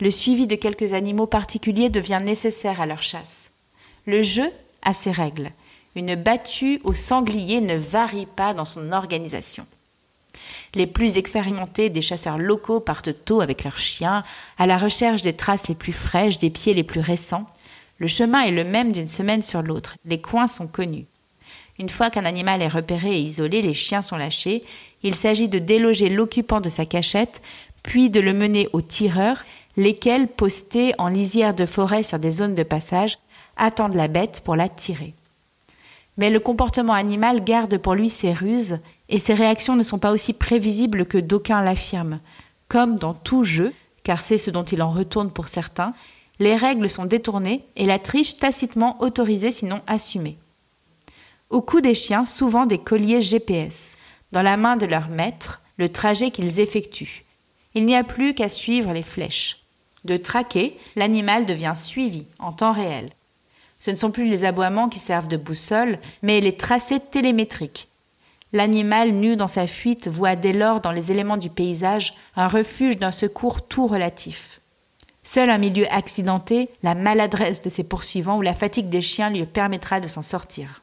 le 0.00 0.10
suivi 0.10 0.46
de 0.46 0.56
quelques 0.56 0.92
animaux 0.92 1.26
particuliers 1.26 1.88
devient 1.88 2.20
nécessaire 2.22 2.80
à 2.80 2.86
leur 2.86 3.02
chasse. 3.02 3.50
Le 4.06 4.20
jeu 4.20 4.50
a 4.82 4.92
ses 4.92 5.10
règles. 5.10 5.52
Une 5.94 6.14
battue 6.14 6.80
au 6.84 6.92
sanglier 6.92 7.60
ne 7.60 7.76
varie 7.76 8.26
pas 8.26 8.54
dans 8.54 8.64
son 8.64 8.92
organisation. 8.92 9.66
Les 10.74 10.86
plus 10.86 11.18
expérimentés 11.18 11.90
des 11.90 12.00
chasseurs 12.00 12.38
locaux 12.38 12.80
partent 12.80 13.24
tôt 13.24 13.42
avec 13.42 13.62
leurs 13.64 13.78
chiens, 13.78 14.22
à 14.58 14.66
la 14.66 14.78
recherche 14.78 15.22
des 15.22 15.34
traces 15.34 15.68
les 15.68 15.74
plus 15.74 15.92
fraîches, 15.92 16.38
des 16.38 16.48
pieds 16.48 16.72
les 16.72 16.82
plus 16.82 17.00
récents. 17.00 17.46
Le 17.98 18.06
chemin 18.06 18.42
est 18.42 18.52
le 18.52 18.64
même 18.64 18.90
d'une 18.90 19.08
semaine 19.08 19.42
sur 19.42 19.62
l'autre. 19.62 19.96
Les 20.06 20.20
coins 20.20 20.46
sont 20.46 20.66
connus. 20.66 21.06
Une 21.78 21.90
fois 21.90 22.10
qu'un 22.10 22.24
animal 22.24 22.62
est 22.62 22.68
repéré 22.68 23.12
et 23.12 23.20
isolé, 23.20 23.60
les 23.60 23.74
chiens 23.74 24.02
sont 24.02 24.16
lâchés. 24.16 24.62
Il 25.02 25.14
s'agit 25.14 25.48
de 25.48 25.58
déloger 25.58 26.08
l'occupant 26.08 26.60
de 26.60 26.68
sa 26.68 26.86
cachette, 26.86 27.42
puis 27.82 28.08
de 28.08 28.20
le 28.20 28.32
mener 28.32 28.68
aux 28.72 28.82
tireurs, 28.82 29.44
lesquels, 29.76 30.28
postés 30.28 30.94
en 30.98 31.08
lisière 31.08 31.54
de 31.54 31.66
forêt 31.66 32.02
sur 32.02 32.18
des 32.18 32.30
zones 32.30 32.54
de 32.54 32.62
passage, 32.62 33.18
attendent 33.56 33.94
la 33.94 34.08
bête 34.08 34.40
pour 34.44 34.56
la 34.56 34.68
tirer. 34.68 35.14
Mais 36.18 36.30
le 36.30 36.40
comportement 36.40 36.92
animal 36.92 37.42
garde 37.42 37.78
pour 37.78 37.94
lui 37.94 38.10
ses 38.10 38.32
ruses, 38.32 38.78
et 39.12 39.18
ses 39.18 39.34
réactions 39.34 39.76
ne 39.76 39.82
sont 39.82 39.98
pas 39.98 40.10
aussi 40.10 40.32
prévisibles 40.32 41.04
que 41.04 41.18
d'aucuns 41.18 41.62
l'affirment. 41.62 42.18
Comme 42.68 42.96
dans 42.96 43.12
tout 43.12 43.44
jeu, 43.44 43.74
car 44.04 44.22
c'est 44.22 44.38
ce 44.38 44.50
dont 44.50 44.64
il 44.64 44.82
en 44.82 44.90
retourne 44.90 45.30
pour 45.30 45.48
certains, 45.48 45.92
les 46.40 46.56
règles 46.56 46.88
sont 46.88 47.04
détournées 47.04 47.62
et 47.76 47.84
la 47.84 47.98
triche 47.98 48.38
tacitement 48.38 49.00
autorisée 49.02 49.50
sinon 49.50 49.82
assumée. 49.86 50.38
Au 51.50 51.60
cou 51.60 51.82
des 51.82 51.94
chiens, 51.94 52.24
souvent 52.24 52.64
des 52.64 52.78
colliers 52.78 53.20
GPS. 53.20 53.96
Dans 54.32 54.40
la 54.40 54.56
main 54.56 54.78
de 54.78 54.86
leur 54.86 55.08
maître, 55.08 55.60
le 55.76 55.90
trajet 55.90 56.30
qu'ils 56.30 56.58
effectuent. 56.58 57.26
Il 57.74 57.84
n'y 57.84 57.96
a 57.96 58.04
plus 58.04 58.32
qu'à 58.32 58.48
suivre 58.48 58.94
les 58.94 59.02
flèches. 59.02 59.58
De 60.06 60.16
traquer, 60.16 60.78
l'animal 60.96 61.44
devient 61.44 61.74
suivi 61.76 62.24
en 62.38 62.52
temps 62.52 62.72
réel. 62.72 63.10
Ce 63.78 63.90
ne 63.90 63.96
sont 63.96 64.10
plus 64.10 64.24
les 64.24 64.46
aboiements 64.46 64.88
qui 64.88 64.98
servent 64.98 65.28
de 65.28 65.36
boussole, 65.36 65.98
mais 66.22 66.40
les 66.40 66.56
tracés 66.56 66.98
télémétriques. 66.98 67.88
L'animal 68.52 69.12
nu 69.12 69.36
dans 69.36 69.48
sa 69.48 69.66
fuite 69.66 70.08
voit 70.08 70.36
dès 70.36 70.52
lors 70.52 70.80
dans 70.80 70.92
les 70.92 71.10
éléments 71.10 71.38
du 71.38 71.48
paysage 71.48 72.14
un 72.36 72.48
refuge 72.48 72.98
d'un 72.98 73.10
secours 73.10 73.66
tout 73.66 73.86
relatif. 73.86 74.60
Seul 75.22 75.50
un 75.50 75.58
milieu 75.58 75.86
accidenté, 75.90 76.68
la 76.82 76.94
maladresse 76.94 77.62
de 77.62 77.68
ses 77.68 77.84
poursuivants 77.84 78.38
ou 78.38 78.42
la 78.42 78.54
fatigue 78.54 78.88
des 78.88 79.00
chiens 79.00 79.30
lui 79.30 79.46
permettra 79.46 80.00
de 80.00 80.08
s'en 80.08 80.22
sortir. 80.22 80.82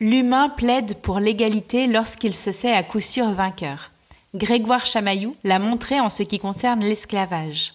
L'humain 0.00 0.48
plaide 0.48 0.96
pour 0.96 1.18
l'égalité 1.18 1.86
lorsqu'il 1.86 2.34
se 2.34 2.52
sait 2.52 2.72
à 2.72 2.82
coup 2.82 3.00
sûr 3.00 3.30
vainqueur. 3.30 3.90
Grégoire 4.34 4.84
Chamaillou 4.84 5.34
l'a 5.44 5.58
montré 5.58 5.98
en 5.98 6.08
ce 6.08 6.22
qui 6.22 6.38
concerne 6.38 6.80
l'esclavage. 6.80 7.74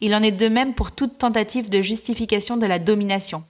Il 0.00 0.14
en 0.14 0.22
est 0.22 0.32
de 0.32 0.48
même 0.48 0.74
pour 0.74 0.92
toute 0.92 1.18
tentative 1.18 1.70
de 1.70 1.80
justification 1.80 2.56
de 2.56 2.66
la 2.66 2.78
domination. 2.78 3.44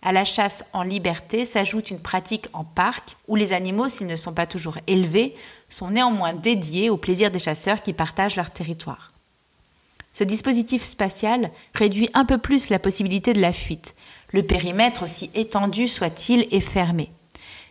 À 0.00 0.12
la 0.12 0.24
chasse 0.24 0.64
en 0.72 0.82
liberté 0.82 1.44
s'ajoute 1.44 1.90
une 1.90 2.00
pratique 2.00 2.46
en 2.52 2.64
parc 2.64 3.16
où 3.26 3.34
les 3.34 3.52
animaux, 3.52 3.88
s'ils 3.88 4.06
ne 4.06 4.16
sont 4.16 4.32
pas 4.32 4.46
toujours 4.46 4.78
élevés, 4.86 5.34
sont 5.68 5.90
néanmoins 5.90 6.34
dédiés 6.34 6.88
au 6.88 6.96
plaisir 6.96 7.30
des 7.30 7.40
chasseurs 7.40 7.82
qui 7.82 7.92
partagent 7.92 8.36
leur 8.36 8.50
territoire. 8.50 9.12
Ce 10.12 10.24
dispositif 10.24 10.82
spatial 10.82 11.50
réduit 11.74 12.10
un 12.14 12.24
peu 12.24 12.38
plus 12.38 12.70
la 12.70 12.78
possibilité 12.78 13.32
de 13.32 13.40
la 13.40 13.52
fuite. 13.52 13.94
Le 14.32 14.42
périmètre, 14.42 15.04
aussi 15.04 15.30
étendu 15.34 15.86
soit-il, 15.86 16.46
est 16.52 16.60
fermé. 16.60 17.12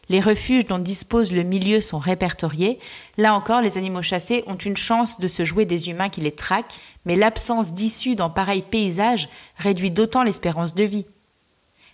Les 0.10 0.22
refuges 0.22 0.66
dont 0.66 0.80
dispose 0.80 1.34
le 1.34 1.44
milieu 1.44 1.82
sont 1.82 2.00
répertoriés. 2.00 2.80
Là 3.18 3.34
encore, 3.34 3.62
les 3.62 3.78
animaux 3.78 4.02
chassés 4.02 4.44
ont 4.48 4.56
une 4.56 4.78
chance 4.78 5.20
de 5.20 5.28
se 5.28 5.44
jouer 5.44 5.66
des 5.66 5.90
humains 5.90 6.10
qui 6.10 6.22
les 6.22 6.32
traquent, 6.32 6.80
mais 7.06 7.16
l'absence 7.16 7.74
d'issue 7.74 8.16
dans 8.16 8.30
pareil 8.30 8.62
paysage 8.62 9.28
réduit 9.58 9.92
d'autant 9.92 10.24
l'espérance 10.24 10.74
de 10.74 10.84
vie. 10.84 11.06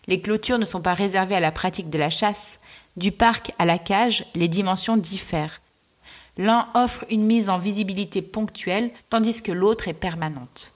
Les 0.08 0.22
clôtures 0.22 0.60
ne 0.60 0.66
sont 0.66 0.82
pas 0.82 0.94
réservées 0.94 1.36
à 1.36 1.39
la 1.39 1.52
pratique 1.52 1.89
de 1.89 1.98
la 1.98 2.10
chasse. 2.10 2.60
Du 2.98 3.12
parc 3.12 3.54
à 3.58 3.66
la 3.66 3.78
cage, 3.78 4.26
les 4.36 4.48
dimensions 4.48 4.98
diffèrent. 4.98 5.62
L'un 6.38 6.68
offre 6.74 7.06
une 7.10 7.26
mise 7.26 7.50
en 7.50 7.58
visibilité 7.58 8.22
ponctuelle, 8.22 8.92
tandis 9.10 9.42
que 9.42 9.52
l'autre 9.52 9.88
est 9.88 9.94
permanente. 9.94 10.74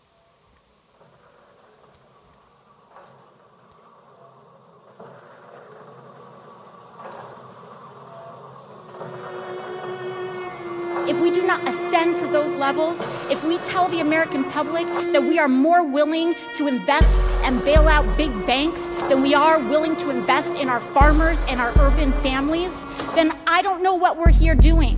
if 11.08 11.18
we 11.22 11.32
do 11.32 11.42
not 11.42 11.66
ascend 11.66 12.18
to 12.18 12.28
those 12.28 12.54
levels, 12.56 13.02
if 13.32 13.44
we 13.46 13.58
tell 13.60 13.88
the 13.88 14.02
American 14.02 14.44
public 14.44 14.86
that 15.14 15.24
we 15.24 15.40
are 15.40 15.48
more 15.48 15.84
willing 15.86 16.36
to 16.54 16.68
invest 16.68 17.22
and 17.44 17.64
bail 17.64 17.88
out 17.88 18.06
big 18.18 18.32
banks 18.46 18.90
than 19.10 19.22
we 19.22 19.34
are 19.34 19.60
willing 19.60 19.96
to 19.98 20.10
invest 20.10 20.56
in 20.56 20.70
our 20.70 20.80
farmers 20.80 21.44
and 21.50 21.60
our 21.60 21.72
urban 21.80 22.12
families, 22.24 22.86
then 23.16 23.32
I 23.48 23.62
don't 23.62 23.82
know 23.82 23.96
what 23.96 24.18
we're 24.18 24.32
here 24.32 24.56
doing. 24.56 24.98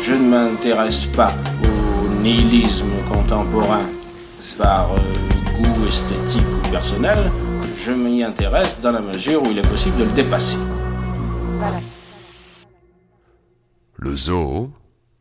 Je 0.00 0.14
ne 0.14 0.30
m'intéresse 0.30 1.04
pas 1.04 1.32
au 1.62 2.22
nihilisme 2.22 2.90
contemporain 3.10 3.86
par 4.56 4.92
euh, 4.92 4.98
goût 5.58 5.86
esthétique 5.86 6.46
ou 6.64 6.70
personnel. 6.70 7.18
Je 7.76 7.92
m'y 7.92 8.22
intéresse 8.22 8.80
dans 8.80 8.92
la 8.92 9.00
mesure 9.00 9.42
où 9.42 9.50
il 9.50 9.58
est 9.58 9.68
possible 9.68 9.98
de 9.98 10.04
le 10.04 10.10
dépasser. 10.12 10.56
Voilà. 11.58 11.78
Le 13.96 14.16
zoo, 14.16 14.70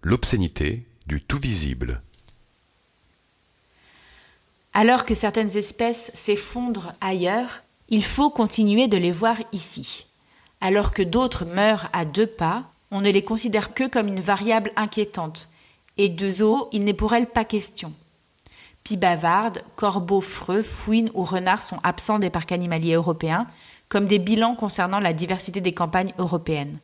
l'obscénité 0.01 0.85
du 1.05 1.21
tout 1.21 1.37
visible. 1.37 2.01
Alors 4.73 5.05
que 5.05 5.15
certaines 5.15 5.57
espèces 5.57 6.11
s'effondrent 6.13 6.93
ailleurs, 7.01 7.61
il 7.89 8.03
faut 8.03 8.29
continuer 8.29 8.87
de 8.87 8.97
les 8.97 9.11
voir 9.11 9.37
ici. 9.51 10.05
Alors 10.61 10.91
que 10.91 11.01
d'autres 11.01 11.45
meurent 11.45 11.89
à 11.93 12.05
deux 12.05 12.27
pas, 12.27 12.65
on 12.91 13.01
ne 13.01 13.09
les 13.09 13.23
considère 13.23 13.73
que 13.73 13.87
comme 13.87 14.07
une 14.07 14.19
variable 14.19 14.71
inquiétante, 14.75 15.49
et 15.97 16.09
de 16.09 16.29
zoo, 16.29 16.69
il 16.71 16.83
n'est 16.83 16.93
pour 16.93 17.13
elles 17.13 17.27
pas 17.27 17.45
question. 17.45 17.93
Pie 18.83 18.97
bavarde, 18.97 19.61
corbeaux 19.75 20.21
freux, 20.21 20.61
fouines 20.61 21.11
ou 21.13 21.23
renards 21.23 21.61
sont 21.61 21.79
absents 21.83 22.19
des 22.19 22.29
parcs 22.29 22.51
animaliers 22.51 22.93
européens, 22.93 23.47
comme 23.89 24.05
des 24.05 24.19
bilans 24.19 24.55
concernant 24.55 24.99
la 24.99 25.13
diversité 25.13 25.61
des 25.61 25.73
campagnes 25.73 26.13
européennes. 26.17 26.79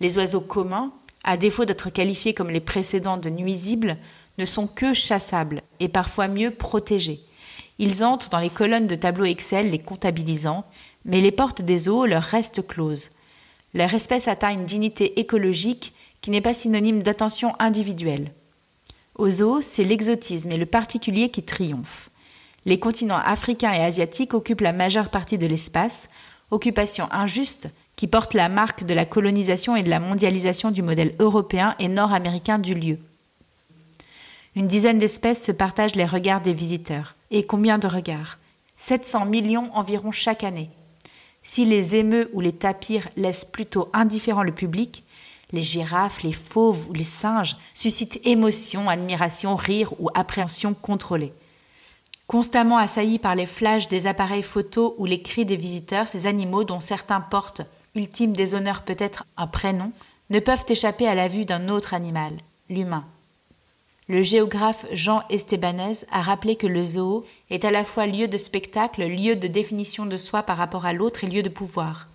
Les 0.00 0.18
oiseaux 0.18 0.40
communs, 0.40 0.92
à 1.24 1.36
défaut 1.36 1.64
d'être 1.64 1.90
qualifiés 1.90 2.34
comme 2.34 2.50
les 2.50 2.60
précédents 2.60 3.16
de 3.16 3.30
nuisibles, 3.30 3.96
ne 4.38 4.44
sont 4.44 4.66
que 4.66 4.92
chassables 4.92 5.62
et 5.80 5.88
parfois 5.88 6.28
mieux 6.28 6.50
protégés. 6.50 7.20
Ils 7.78 8.04
entrent 8.04 8.30
dans 8.30 8.38
les 8.38 8.50
colonnes 8.50 8.86
de 8.86 8.94
tableaux 8.94 9.24
Excel 9.24 9.70
les 9.70 9.78
comptabilisant, 9.78 10.64
mais 11.04 11.20
les 11.20 11.32
portes 11.32 11.62
des 11.62 11.78
zoos 11.78 12.06
leur 12.06 12.22
restent 12.22 12.66
closes. 12.66 13.10
Leur 13.74 13.92
espèce 13.92 14.28
atteint 14.28 14.52
une 14.52 14.64
dignité 14.64 15.20
écologique 15.20 15.94
qui 16.20 16.30
n'est 16.30 16.40
pas 16.40 16.54
synonyme 16.54 17.02
d'attention 17.02 17.54
individuelle. 17.58 18.32
Aux 19.16 19.30
zoos, 19.30 19.60
c'est 19.60 19.84
l'exotisme 19.84 20.50
et 20.50 20.56
le 20.56 20.66
particulier 20.66 21.30
qui 21.30 21.42
triomphent. 21.42 22.10
Les 22.64 22.80
continents 22.80 23.20
africains 23.24 23.72
et 23.72 23.84
asiatiques 23.84 24.34
occupent 24.34 24.62
la 24.62 24.72
majeure 24.72 25.10
partie 25.10 25.38
de 25.38 25.46
l'espace, 25.46 26.08
occupation 26.50 27.08
injuste 27.12 27.68
qui 27.96 28.06
porte 28.06 28.34
la 28.34 28.48
marque 28.48 28.84
de 28.84 28.94
la 28.94 29.06
colonisation 29.06 29.76
et 29.76 29.82
de 29.82 29.90
la 29.90 30.00
mondialisation 30.00 30.70
du 30.70 30.82
modèle 30.82 31.14
européen 31.18 31.74
et 31.78 31.88
nord-américain 31.88 32.58
du 32.58 32.74
lieu. 32.74 32.98
Une 34.56 34.68
dizaine 34.68 34.96
d'espèces 34.96 35.44
se 35.44 35.52
partagent 35.52 35.96
les 35.96 36.06
regards 36.06 36.40
des 36.40 36.54
visiteurs. 36.54 37.14
Et 37.30 37.44
combien 37.44 37.76
de 37.76 37.86
regards? 37.86 38.38
700 38.76 39.26
millions 39.26 39.70
environ 39.74 40.12
chaque 40.12 40.44
année. 40.44 40.70
Si 41.42 41.66
les 41.66 41.94
émeux 41.94 42.30
ou 42.32 42.40
les 42.40 42.54
tapirs 42.54 43.06
laissent 43.16 43.44
plutôt 43.44 43.90
indifférent 43.92 44.42
le 44.42 44.54
public, 44.54 45.04
les 45.52 45.60
girafes, 45.60 46.22
les 46.22 46.32
fauves 46.32 46.88
ou 46.88 46.94
les 46.94 47.04
singes 47.04 47.58
suscitent 47.74 48.18
émotion, 48.24 48.88
admiration, 48.88 49.56
rire 49.56 49.92
ou 49.98 50.08
appréhension 50.14 50.72
contrôlée. 50.72 51.34
Constamment 52.26 52.78
assaillis 52.78 53.18
par 53.18 53.34
les 53.34 53.46
flashs 53.46 53.88
des 53.88 54.06
appareils 54.06 54.42
photos 54.42 54.94
ou 54.96 55.04
les 55.04 55.20
cris 55.20 55.44
des 55.44 55.56
visiteurs, 55.56 56.08
ces 56.08 56.26
animaux, 56.26 56.64
dont 56.64 56.80
certains 56.80 57.20
portent, 57.20 57.62
ultime 57.94 58.32
déshonneur 58.32 58.82
peut-être 58.84 59.26
un 59.36 59.48
prénom, 59.48 59.92
ne 60.30 60.40
peuvent 60.40 60.64
échapper 60.66 61.06
à 61.06 61.14
la 61.14 61.28
vue 61.28 61.44
d'un 61.44 61.68
autre 61.68 61.92
animal, 61.92 62.32
l'humain. 62.70 63.04
Le 64.08 64.22
géographe 64.22 64.86
Jean 64.92 65.24
Estebanez 65.30 66.04
a 66.12 66.22
rappelé 66.22 66.54
que 66.54 66.68
le 66.68 66.84
zoo 66.84 67.24
est 67.50 67.64
à 67.64 67.72
la 67.72 67.82
fois 67.82 68.06
lieu 68.06 68.28
de 68.28 68.36
spectacle, 68.36 69.04
lieu 69.04 69.34
de 69.34 69.48
définition 69.48 70.06
de 70.06 70.16
soi 70.16 70.44
par 70.44 70.58
rapport 70.58 70.86
à 70.86 70.92
l'autre 70.92 71.24
et 71.24 71.26
lieu 71.26 71.42
de 71.42 71.48
pouvoir. 71.48 72.08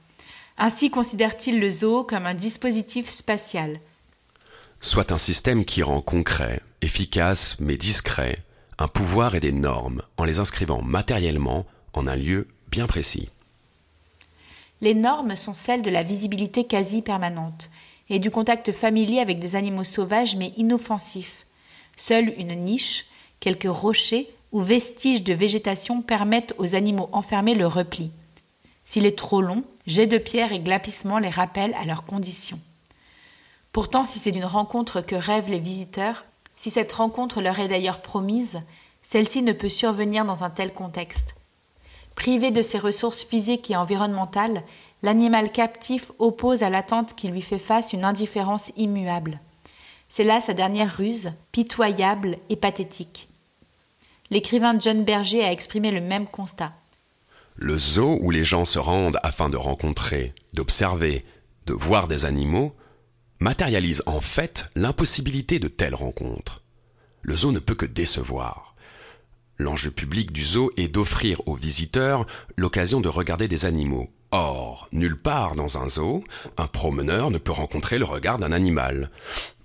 Ainsi 0.58 0.89
considère-t-il 0.89 1.60
le 1.60 1.69
zoo 1.69 2.06
comme 2.06 2.25
un 2.25 2.34
dispositif 2.34 3.10
spatial. 3.10 3.82
Soit 4.80 5.12
un 5.12 5.17
système 5.17 5.65
qui 5.65 5.84
rend 5.84 5.99
concret, 5.99 6.62
efficace 6.82 7.58
mais 7.60 7.75
discret, 7.75 8.38
un 8.77 8.88
pouvoir 8.88 9.36
et 9.36 9.41
des 9.41 9.51
normes 9.51 10.01
en 10.15 10.23
les 10.23 10.39
inscrivant 10.39 10.82
matériellement 10.82 11.65
en 11.93 12.08
un 12.08 12.15
lieu 12.15 12.47
bien 12.69 12.88
précis. 12.88 13.27
Les 14.80 14.95
normes 14.95 15.36
sont 15.36 15.54
celles 15.54 15.82
de 15.82 15.89
la 15.89 16.04
visibilité 16.04 16.63
quasi 16.63 17.01
permanente 17.01 17.69
et 18.10 18.19
du 18.19 18.32
contact 18.32 18.71
familier 18.71 19.19
avec 19.19 19.39
des 19.39 19.58
animaux 19.58 19.84
sauvages 19.84 20.38
mais 20.38 20.54
inoffensifs. 20.56 21.45
Seule 22.03 22.33
une 22.39 22.55
niche, 22.55 23.05
quelques 23.39 23.71
rochers 23.71 24.27
ou 24.51 24.61
vestiges 24.61 25.21
de 25.21 25.35
végétation 25.35 26.01
permettent 26.01 26.55
aux 26.57 26.73
animaux 26.73 27.09
enfermés 27.11 27.53
le 27.53 27.67
repli. 27.67 28.09
S'il 28.83 29.05
est 29.05 29.15
trop 29.15 29.39
long, 29.39 29.63
jets 29.85 30.07
de 30.07 30.17
pierre 30.17 30.51
et 30.51 30.61
glapissements 30.61 31.19
les 31.19 31.29
rappellent 31.29 31.75
à 31.75 31.85
leurs 31.85 32.03
conditions. 32.03 32.59
Pourtant, 33.71 34.03
si 34.03 34.17
c'est 34.17 34.31
d'une 34.31 34.45
rencontre 34.45 35.01
que 35.01 35.15
rêvent 35.15 35.51
les 35.51 35.59
visiteurs, 35.59 36.25
si 36.55 36.71
cette 36.71 36.91
rencontre 36.91 37.39
leur 37.39 37.59
est 37.59 37.67
d'ailleurs 37.67 38.01
promise, 38.01 38.61
celle-ci 39.03 39.43
ne 39.43 39.53
peut 39.53 39.69
survenir 39.69 40.25
dans 40.25 40.43
un 40.43 40.49
tel 40.49 40.73
contexte. 40.73 41.35
Privé 42.15 42.49
de 42.49 42.63
ses 42.63 42.79
ressources 42.79 43.23
physiques 43.23 43.69
et 43.69 43.75
environnementales, 43.75 44.63
l'animal 45.03 45.51
captif 45.51 46.11
oppose 46.17 46.63
à 46.63 46.71
l'attente 46.71 47.13
qui 47.13 47.27
lui 47.27 47.43
fait 47.43 47.59
face 47.59 47.93
une 47.93 48.05
indifférence 48.05 48.71
immuable. 48.75 49.39
C'est 50.13 50.26
là 50.26 50.41
sa 50.41 50.54
dernière 50.54 50.93
ruse, 50.93 51.32
pitoyable 51.54 52.38
et 52.50 52.58
pathétique. 52.58 53.30
L'écrivain 54.30 54.78
John 54.78 55.06
Berger 55.06 55.41
a 55.41 55.54
exprimé 55.54 55.89
le 55.89 56.02
même 56.02 56.28
constat. 56.28 56.74
Le 57.56 57.78
zoo 57.78 58.19
où 58.21 58.30
les 58.30 58.43
gens 58.43 58.65
se 58.65 58.78
rendent 58.78 59.19
afin 59.24 59.50
de 59.50 59.56
rencontrer, 59.56 60.34
d'observer, 60.54 61.24
de 61.65 61.74
voir 61.74 62.08
des 62.08 62.26
animaux 62.26 62.74
matérialise 63.39 64.04
en 64.06 64.19
fait 64.19 64.65
l'impossibilité 64.76 65.60
de 65.60 65.69
telles 65.69 65.95
rencontres. 65.95 66.62
Le 67.21 67.38
zoo 67.38 67.54
ne 67.54 67.60
peut 67.60 67.76
que 67.76 67.86
décevoir. 67.86 68.76
L'enjeu 69.58 69.91
public 69.91 70.34
du 70.34 70.43
zoo 70.43 70.71
est 70.76 70.89
d'offrir 70.89 71.39
aux 71.47 71.56
visiteurs 71.56 72.28
l'occasion 72.58 73.00
de 73.00 73.08
regarder 73.08 73.47
des 73.47 73.65
animaux. 73.65 74.10
Or, 74.32 74.89
nulle 74.91 75.17
part 75.21 75.56
dans 75.56 75.78
un 75.78 75.88
zoo, 75.88 76.26
un 76.58 76.67
promeneur 76.67 77.32
ne 77.32 77.38
peut 77.38 77.54
rencontrer 77.54 77.97
le 77.97 78.06
regard 78.06 78.39
d'un 78.39 78.52
animal. 78.52 79.10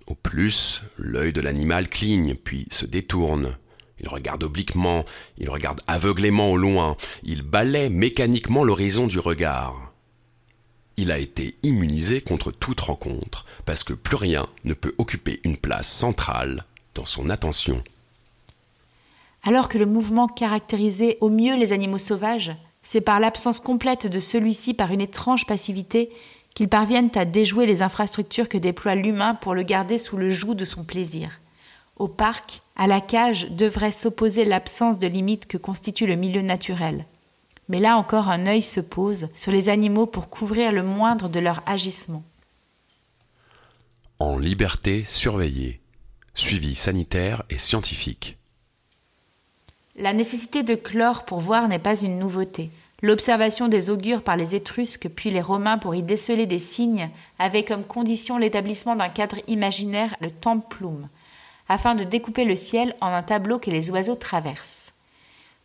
Au 0.07 0.15
plus, 0.15 0.83
l'œil 0.99 1.33
de 1.33 1.41
l'animal 1.41 1.89
cligne, 1.89 2.35
puis 2.35 2.67
se 2.71 2.87
détourne. 2.87 3.57
Il 4.01 4.09
regarde 4.09 4.45
obliquement, 4.45 5.05
il 5.39 5.49
regarde 5.49 5.81
aveuglément 5.87 6.51
au 6.51 6.57
loin, 6.57 6.97
il 7.23 7.43
balaie 7.43 7.89
mécaniquement 7.89 8.63
l'horizon 8.63 9.07
du 9.07 9.19
regard 9.19 9.87
il 10.97 11.11
a 11.11 11.19
été 11.19 11.57
immunisé 11.63 12.21
contre 12.21 12.51
toute 12.51 12.81
rencontre, 12.81 13.45
parce 13.65 13.85
que 13.85 13.93
plus 13.93 14.17
rien 14.17 14.47
ne 14.65 14.75
peut 14.75 14.95
occuper 14.99 15.41
une 15.45 15.57
place 15.57 15.89
centrale 15.89 16.65
dans 16.95 17.05
son 17.05 17.29
attention. 17.29 17.83
Alors 19.43 19.69
que 19.69 19.79
le 19.79 19.87
mouvement 19.87 20.27
caractérisait 20.27 21.19
au 21.21 21.29
mieux 21.29 21.57
les 21.57 21.73
animaux 21.73 21.99
sauvages, 21.99 22.53
c'est 22.83 23.01
par 23.01 23.21
l'absence 23.21 23.61
complète 23.61 24.07
de 24.07 24.21
celui-ci 24.21 24.75
par 24.75 24.93
une 24.93 25.01
étrange 25.01 25.47
passivité 25.47 26.11
qu'ils 26.57 26.69
parviennent 26.71 27.11
à 27.15 27.27
déjouer 27.27 27.67
les 27.67 27.83
infrastructures 27.83 28.49
que 28.49 28.57
déploie 28.57 28.95
l'humain 28.95 29.35
pour 29.35 29.55
le 29.55 29.63
garder 29.63 29.99
sous 29.99 30.17
le 30.17 30.31
joug 30.31 30.55
de 30.55 30.65
son 30.65 30.85
plaisir. 30.85 31.39
Au 31.97 32.09
parc, 32.09 32.63
à 32.77 32.87
la 32.87 33.03
cage 33.03 33.51
devrait 33.51 33.93
s'opposer 33.93 34.47
l'absence 34.47 34.99
de 34.99 35.07
limites 35.07 35.47
que 35.47 35.59
constitue 35.59 36.07
le 36.07 36.17
milieu 36.17 36.41
naturel. 36.41 37.05
Mais 37.69 37.79
là 37.79 37.99
encore, 37.99 38.31
un 38.31 38.47
œil 38.47 38.63
se 38.63 38.81
pose 38.81 39.29
sur 39.35 39.53
les 39.53 39.69
animaux 39.69 40.07
pour 40.07 40.31
couvrir 40.31 40.73
le 40.73 40.83
moindre 40.83 41.29
de 41.29 41.41
leur 41.41 41.63
agissement. 41.67 42.25
En 44.19 44.39
liberté 44.39 45.05
surveillée. 45.05 45.83
Suivi 46.33 46.75
sanitaire 46.75 47.43
et 47.51 47.59
scientifique. 47.59 48.39
La 49.95 50.15
nécessité 50.15 50.63
de 50.63 50.75
chlore 50.75 51.27
pour 51.27 51.41
voir 51.41 51.69
n'est 51.69 51.79
pas 51.79 52.01
une 52.01 52.19
nouveauté. 52.19 52.71
L'observation 53.03 53.69
des 53.69 53.91
augures 53.91 54.23
par 54.23 54.37
les 54.37 54.55
Étrusques 54.55 55.09
puis 55.09 55.31
les 55.31 55.43
Romains 55.43 55.77
pour 55.77 55.95
y 55.95 56.03
déceler 56.03 56.47
des 56.47 56.59
signes 56.59 57.11
avait 57.39 57.65
comme 57.65 57.85
condition 57.85 58.39
l'établissement 58.39 58.97
d'un 58.97 59.09
cadre 59.09 59.37
imaginaire, 59.49 60.17
le 60.23 60.31
templum, 60.31 61.09
afin 61.69 61.95
de 61.95 62.05
découper 62.05 62.45
le 62.45 62.57
ciel 62.57 62.97
en 63.03 63.09
un 63.09 63.23
tableau 63.23 63.59
que 63.59 63.71
les 63.71 63.91
oiseaux 63.91 64.15
traversent. 64.15 64.95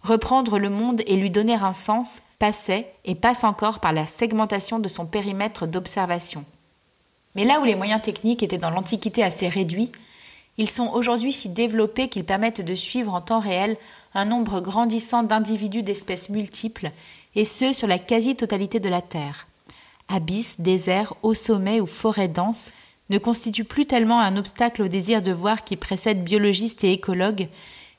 Reprendre 0.02 0.60
le 0.60 0.70
monde 0.70 1.02
et 1.08 1.15
lui 1.15 1.30
donner 1.30 1.54
un 1.54 1.74
sens 1.74 2.22
passait 2.38 2.91
et 3.06 3.15
passe 3.15 3.46
encore 3.46 3.80
par 3.80 3.94
la 3.94 4.08
segmentation 4.08 4.80
de 4.80 4.89
son 4.89 5.06
périmètre 5.06 5.67
d'observation. 5.67 6.44
Mais 7.36 7.46
là 7.46 7.62
où 7.62 7.63
les 7.63 7.76
moyens 7.76 8.02
techniques 8.02 8.44
étaient 8.44 8.58
dans 8.58 8.72
l'Antiquité 8.72 9.24
assez 9.24 9.48
réduits, 9.48 9.91
ils 10.58 10.70
sont 10.70 10.91
aujourd'hui 10.94 11.32
si 11.32 11.50
développés 11.50 12.10
qu'ils 12.10 12.26
permettent 12.26 12.62
de 12.62 12.76
suivre 12.76 13.13
en 13.13 13.22
temps 13.22 13.39
réel 13.39 13.78
un 14.13 14.26
nombre 14.26 14.60
grandissant 14.60 15.24
d'individus 15.24 15.84
d'espèces 15.84 16.30
multiples, 16.30 16.91
et 17.36 17.46
ce 17.46 17.74
sur 17.74 17.88
la 17.88 18.00
quasi-totalité 18.00 18.80
de 18.80 18.89
la 18.89 19.02
Terre. 19.02 19.48
Abysses, 20.08 20.60
déserts, 20.60 21.13
hauts 21.24 21.34
sommets 21.34 21.80
ou 21.80 21.86
forêts 21.86 22.28
denses 22.28 22.74
ne 23.10 23.17
constituent 23.17 23.65
plus 23.65 23.86
tellement 23.86 24.20
un 24.20 24.38
obstacle 24.38 24.82
au 24.82 24.88
désir 24.88 25.22
de 25.22 25.32
voir 25.32 25.63
qui 25.63 25.76
précède 25.76 26.24
biologistes 26.24 26.84
et 26.84 26.94
écologues, 26.94 27.50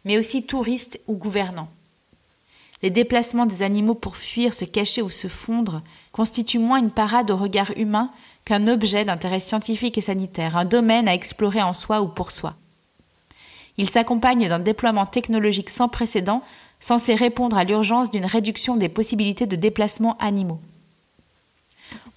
mais 0.04 0.18
aussi 0.18 0.46
touristes 0.46 1.00
ou 1.06 1.14
gouvernants. 1.14 1.68
Les 2.82 2.90
déplacements 2.90 3.46
des 3.46 3.62
animaux 3.62 3.94
pour 3.94 4.16
fuir, 4.16 4.52
se 4.52 4.64
cacher 4.64 5.02
ou 5.02 5.10
se 5.10 5.28
fondre 5.28 5.82
constituent 6.10 6.58
moins 6.58 6.80
une 6.80 6.90
parade 6.90 7.30
au 7.30 7.36
regard 7.36 7.70
humain 7.76 8.10
qu'un 8.44 8.66
objet 8.66 9.04
d'intérêt 9.04 9.38
scientifique 9.38 9.98
et 9.98 10.02
sanitaire, 10.02 10.56
un 10.56 10.64
domaine 10.64 11.06
à 11.06 11.14
explorer 11.14 11.62
en 11.62 11.72
soi 11.72 12.02
ou 12.02 12.08
pour 12.08 12.32
soi. 12.32 12.56
Il 13.78 13.88
s'accompagne 13.88 14.48
d'un 14.48 14.58
déploiement 14.58 15.06
technologique 15.06 15.70
sans 15.70 15.88
précédent, 15.88 16.42
censé 16.82 17.14
répondre 17.14 17.56
à 17.56 17.64
l'urgence 17.64 18.10
d'une 18.10 18.26
réduction 18.26 18.76
des 18.76 18.88
possibilités 18.88 19.46
de 19.46 19.56
déplacement 19.56 20.18
animaux. 20.18 20.60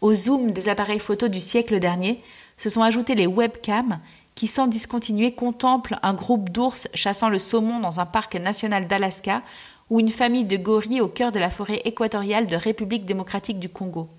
Au 0.02 0.14
zoom 0.14 0.52
des 0.52 0.68
appareils 0.70 1.00
photo 1.00 1.28
du 1.28 1.40
siècle 1.40 1.80
dernier 1.80 2.20
se 2.58 2.70
sont 2.70 2.82
ajoutés 2.82 3.14
les 3.14 3.28
webcams 3.28 4.00
qui, 4.34 4.48
sans 4.48 4.68
discontinuer, 4.68 5.34
contemplent 5.34 6.00
un 6.02 6.16
groupe 6.16 6.50
d'ours 6.50 6.88
chassant 6.96 7.30
le 7.30 7.38
saumon 7.38 7.80
dans 7.80 8.00
un 8.00 8.08
parc 8.08 8.36
national 8.36 8.88
d'Alaska 8.88 9.44
ou 9.92 10.00
une 10.00 10.10
famille 10.10 10.46
de 10.46 10.58
gorilles 10.58 11.00
au 11.00 11.08
cœur 11.08 11.32
de 11.32 11.40
la 11.40 11.52
forêt 11.52 11.82
équatoriale 11.86 12.48
de 12.48 12.56
République 12.56 13.06
démocratique 13.06 13.60
du 13.60 13.70
Congo. 13.70 14.10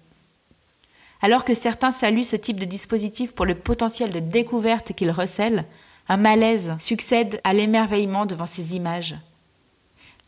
Alors 1.22 1.44
que 1.44 1.54
certains 1.54 1.90
saluent 1.90 2.22
ce 2.22 2.36
type 2.36 2.60
de 2.60 2.64
dispositif 2.66 3.34
pour 3.34 3.46
le 3.46 3.56
potentiel 3.56 4.10
de 4.10 4.20
découverte 4.20 4.92
qu'il 4.92 5.10
recèle, 5.10 5.64
un 6.08 6.16
malaise 6.16 6.76
succède 6.78 7.40
à 7.42 7.52
l'émerveillement 7.52 8.26
devant 8.26 8.46
ces 8.46 8.76
images. 8.76 9.16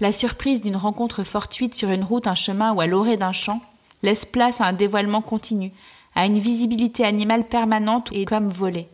La 0.01 0.13
surprise 0.13 0.63
d'une 0.63 0.77
rencontre 0.77 1.25
fortuite 1.25 1.75
sur 1.75 1.91
une 1.91 2.05
route, 2.05 2.29
un 2.29 2.37
chemin 2.37 2.73
ou 2.73 2.81
à 2.81 2.87
l'orée 2.87 3.17
d'un 3.17 3.33
champ 3.33 3.61
laisse 4.05 4.25
place 4.25 4.61
à 4.61 4.67
un 4.67 4.73
dévoilement 4.73 5.23
continu, 5.23 5.73
à 6.15 6.27
une 6.27 6.39
visibilité 6.39 7.05
animale 7.05 7.45
permanente 7.45 8.11
et 8.13 8.25
comme 8.25 8.47
volée. 8.47 8.87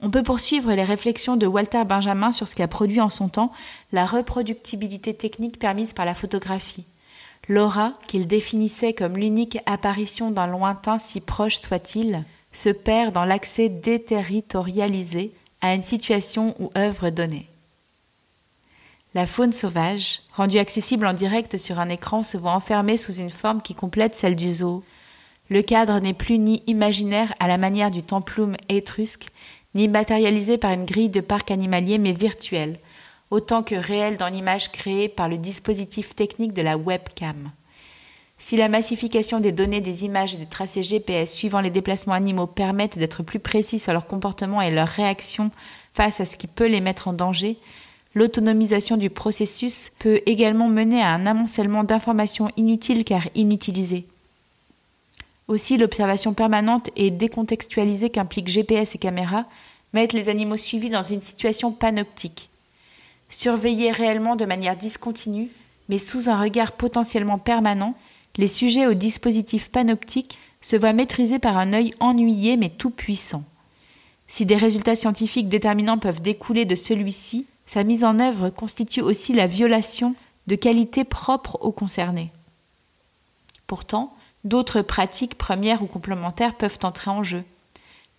On 0.00 0.10
peut 0.10 0.22
poursuivre 0.22 0.72
les 0.72 0.84
réflexions 0.84 1.36
de 1.36 1.48
Walter 1.48 1.84
Benjamin 1.84 2.30
sur 2.30 2.46
ce 2.46 2.54
qu'a 2.54 2.68
produit 2.68 3.00
en 3.00 3.08
son 3.08 3.28
temps 3.28 3.50
la 3.92 4.06
reproductibilité 4.06 5.14
technique 5.14 5.58
permise 5.58 5.92
par 5.92 6.04
la 6.04 6.14
photographie. 6.14 6.84
L'aura, 7.48 7.92
qu'il 8.06 8.28
définissait 8.28 8.92
comme 8.92 9.16
l'unique 9.16 9.58
apparition 9.66 10.30
d'un 10.30 10.46
lointain 10.46 10.98
si 10.98 11.20
proche 11.20 11.58
soit-il, 11.58 12.24
se 12.52 12.68
perd 12.68 13.12
dans 13.12 13.24
l'accès 13.24 13.68
déterritorialisé 13.68 15.32
à 15.60 15.74
une 15.74 15.82
situation 15.82 16.54
ou 16.60 16.70
œuvre 16.76 17.10
donnée. 17.10 17.48
La 19.14 19.26
faune 19.26 19.52
sauvage, 19.52 20.22
rendue 20.32 20.58
accessible 20.58 21.06
en 21.06 21.12
direct 21.12 21.56
sur 21.56 21.78
un 21.78 21.88
écran, 21.88 22.24
se 22.24 22.36
voit 22.36 22.52
enfermée 22.52 22.96
sous 22.96 23.14
une 23.14 23.30
forme 23.30 23.62
qui 23.62 23.76
complète 23.76 24.16
celle 24.16 24.34
du 24.34 24.50
zoo. 24.50 24.82
Le 25.50 25.62
cadre 25.62 26.00
n'est 26.00 26.14
plus 26.14 26.38
ni 26.38 26.64
imaginaire 26.66 27.32
à 27.38 27.46
la 27.46 27.56
manière 27.56 27.92
du 27.92 28.02
templum 28.02 28.56
étrusque, 28.68 29.28
ni 29.76 29.86
matérialisé 29.86 30.58
par 30.58 30.72
une 30.72 30.84
grille 30.84 31.10
de 31.10 31.20
parc 31.20 31.52
animalier, 31.52 31.98
mais 31.98 32.10
virtuel, 32.10 32.80
autant 33.30 33.62
que 33.62 33.76
réel 33.76 34.16
dans 34.16 34.28
l'image 34.28 34.72
créée 34.72 35.08
par 35.08 35.28
le 35.28 35.38
dispositif 35.38 36.16
technique 36.16 36.52
de 36.52 36.62
la 36.62 36.76
webcam. 36.76 37.52
Si 38.36 38.56
la 38.56 38.68
massification 38.68 39.38
des 39.38 39.52
données 39.52 39.80
des 39.80 40.04
images 40.04 40.34
et 40.34 40.38
des 40.38 40.46
tracés 40.46 40.82
GPS 40.82 41.32
suivant 41.32 41.60
les 41.60 41.70
déplacements 41.70 42.14
animaux 42.14 42.48
permettent 42.48 42.98
d'être 42.98 43.22
plus 43.22 43.38
précis 43.38 43.78
sur 43.78 43.92
leur 43.92 44.08
comportement 44.08 44.60
et 44.60 44.72
leur 44.72 44.88
réaction 44.88 45.52
face 45.92 46.20
à 46.20 46.24
ce 46.24 46.36
qui 46.36 46.48
peut 46.48 46.66
les 46.66 46.80
mettre 46.80 47.06
en 47.06 47.12
danger, 47.12 47.58
l'autonomisation 48.14 48.96
du 48.96 49.10
processus 49.10 49.92
peut 49.98 50.20
également 50.26 50.68
mener 50.68 51.02
à 51.02 51.10
un 51.10 51.26
amoncellement 51.26 51.84
d'informations 51.84 52.50
inutiles 52.56 53.04
car 53.04 53.22
inutilisées. 53.34 54.06
Aussi, 55.46 55.76
l'observation 55.76 56.32
permanente 56.32 56.90
et 56.96 57.10
décontextualisée 57.10 58.10
qu'impliquent 58.10 58.48
GPS 58.48 58.94
et 58.94 58.98
caméras 58.98 59.44
mettent 59.92 60.14
les 60.14 60.28
animaux 60.28 60.56
suivis 60.56 60.90
dans 60.90 61.02
une 61.02 61.22
situation 61.22 61.70
panoptique. 61.70 62.48
Surveillés 63.28 63.90
réellement 63.90 64.36
de 64.36 64.46
manière 64.46 64.76
discontinue, 64.76 65.50
mais 65.88 65.98
sous 65.98 66.30
un 66.30 66.40
regard 66.40 66.72
potentiellement 66.72 67.38
permanent, 67.38 67.94
les 68.36 68.46
sujets 68.46 68.86
au 68.86 68.94
dispositif 68.94 69.70
panoptique 69.70 70.38
se 70.60 70.76
voient 70.76 70.92
maîtrisés 70.92 71.38
par 71.38 71.58
un 71.58 71.72
œil 71.74 71.92
ennuyé 72.00 72.56
mais 72.56 72.70
tout 72.70 72.90
puissant. 72.90 73.44
Si 74.26 74.46
des 74.46 74.56
résultats 74.56 74.96
scientifiques 74.96 75.48
déterminants 75.48 75.98
peuvent 75.98 76.22
découler 76.22 76.64
de 76.64 76.74
celui-ci, 76.74 77.46
sa 77.66 77.84
mise 77.84 78.04
en 78.04 78.18
œuvre 78.18 78.50
constitue 78.50 79.00
aussi 79.00 79.32
la 79.32 79.46
violation 79.46 80.14
de 80.46 80.56
qualités 80.56 81.04
propres 81.04 81.58
aux 81.60 81.72
concernés. 81.72 82.32
Pourtant, 83.66 84.14
D'autres 84.44 84.82
pratiques 84.82 85.36
premières 85.36 85.82
ou 85.82 85.86
complémentaires 85.86 86.54
peuvent 86.54 86.78
entrer 86.82 87.10
en 87.10 87.22
jeu. 87.22 87.42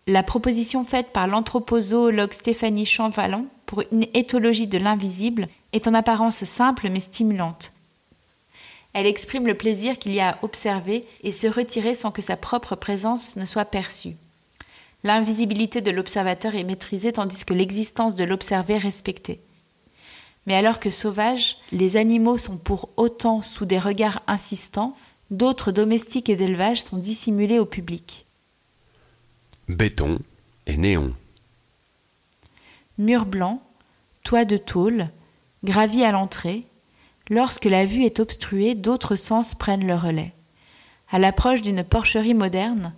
La 0.08 0.24
proposition 0.24 0.84
faite 0.84 1.14
par 1.14 1.28
l'anthropozoologue 1.28 2.34
Stéphanie 2.34 2.86
Champvallon 2.86 3.46
pour 3.68 3.84
une 3.92 4.08
éthologie 4.16 4.68
de 4.68 4.80
l'invisible 4.80 5.48
est 5.72 5.88
en 5.88 5.94
apparence 5.94 6.44
simple 6.44 6.90
mais 6.90 7.00
stimulante. 7.00 7.74
Elle 8.94 9.06
exprime 9.06 9.46
le 9.46 9.58
plaisir 9.58 10.00
qu'il 10.00 10.14
y 10.14 10.20
a 10.20 10.32
à 10.32 10.38
observer 10.44 11.06
et 11.22 11.32
se 11.32 11.48
retirer 11.48 11.94
sans 11.94 12.12
que 12.12 12.22
sa 12.22 12.38
propre 12.38 12.76
présence 12.76 13.36
ne 13.36 13.46
soit 13.46 13.66
perçue. 13.66 14.16
L'invisibilité 15.06 15.80
de 15.80 15.92
l'observateur 15.92 16.56
est 16.56 16.66
maîtrisée 16.66 17.14
tandis 17.14 17.46
que 17.46 17.54
l'existence 17.54 18.16
de 18.16 18.26
l'observé 18.26 18.78
respectée. 18.78 19.40
Mais 20.48 20.56
alors 20.56 20.82
que 20.82 20.90
sauvages, 20.90 21.58
les 21.72 21.96
animaux 21.96 22.38
sont 22.38 22.58
pour 22.58 22.90
autant 22.98 23.42
sous 23.42 23.66
des 23.66 23.80
regards 23.80 24.22
insistants, 24.28 24.96
D'autres 25.32 25.72
domestiques 25.72 26.30
et 26.30 26.36
d'élevage 26.36 26.84
sont 26.84 26.98
dissimulés 26.98 27.58
au 27.58 27.66
public. 27.66 28.26
Béton 29.68 30.20
et 30.68 30.78
néon. 30.78 31.14
Mur 33.00 33.26
blanc, 33.26 33.62
toit 34.24 34.46
de 34.46 34.58
tôle, 34.58 35.10
gravi 35.64 36.04
à 36.04 36.12
l'entrée. 36.12 36.66
Lorsque 37.30 37.66
la 37.66 37.86
vue 37.86 38.06
est 38.06 38.20
obstruée, 38.20 38.76
d'autres 38.76 39.16
sens 39.16 39.56
prennent 39.56 39.88
le 39.88 39.96
relais. 39.96 40.34
À 41.10 41.18
l'approche 41.18 41.64
d'une 41.64 41.84
porcherie 41.84 42.36
moderne, 42.36 42.94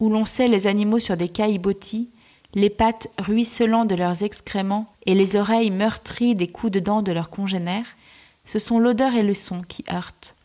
où 0.00 0.08
l'on 0.08 0.24
sait 0.24 0.48
les 0.48 0.66
animaux 0.66 0.98
sur 0.98 1.16
des 1.16 1.28
cailles 1.28 1.58
bottis, 1.58 2.10
les 2.54 2.70
pattes 2.70 3.08
ruisselant 3.18 3.84
de 3.84 3.94
leurs 3.94 4.22
excréments 4.22 4.92
et 5.06 5.14
les 5.14 5.36
oreilles 5.36 5.70
meurtries 5.70 6.34
des 6.34 6.48
coups 6.48 6.72
de 6.72 6.80
dents 6.80 7.02
de 7.02 7.12
leurs 7.12 7.30
congénères, 7.30 7.96
ce 8.44 8.58
sont 8.58 8.78
l'odeur 8.78 9.14
et 9.14 9.22
le 9.22 9.34
son 9.34 9.62
qui 9.62 9.84
heurtent. 9.92 10.36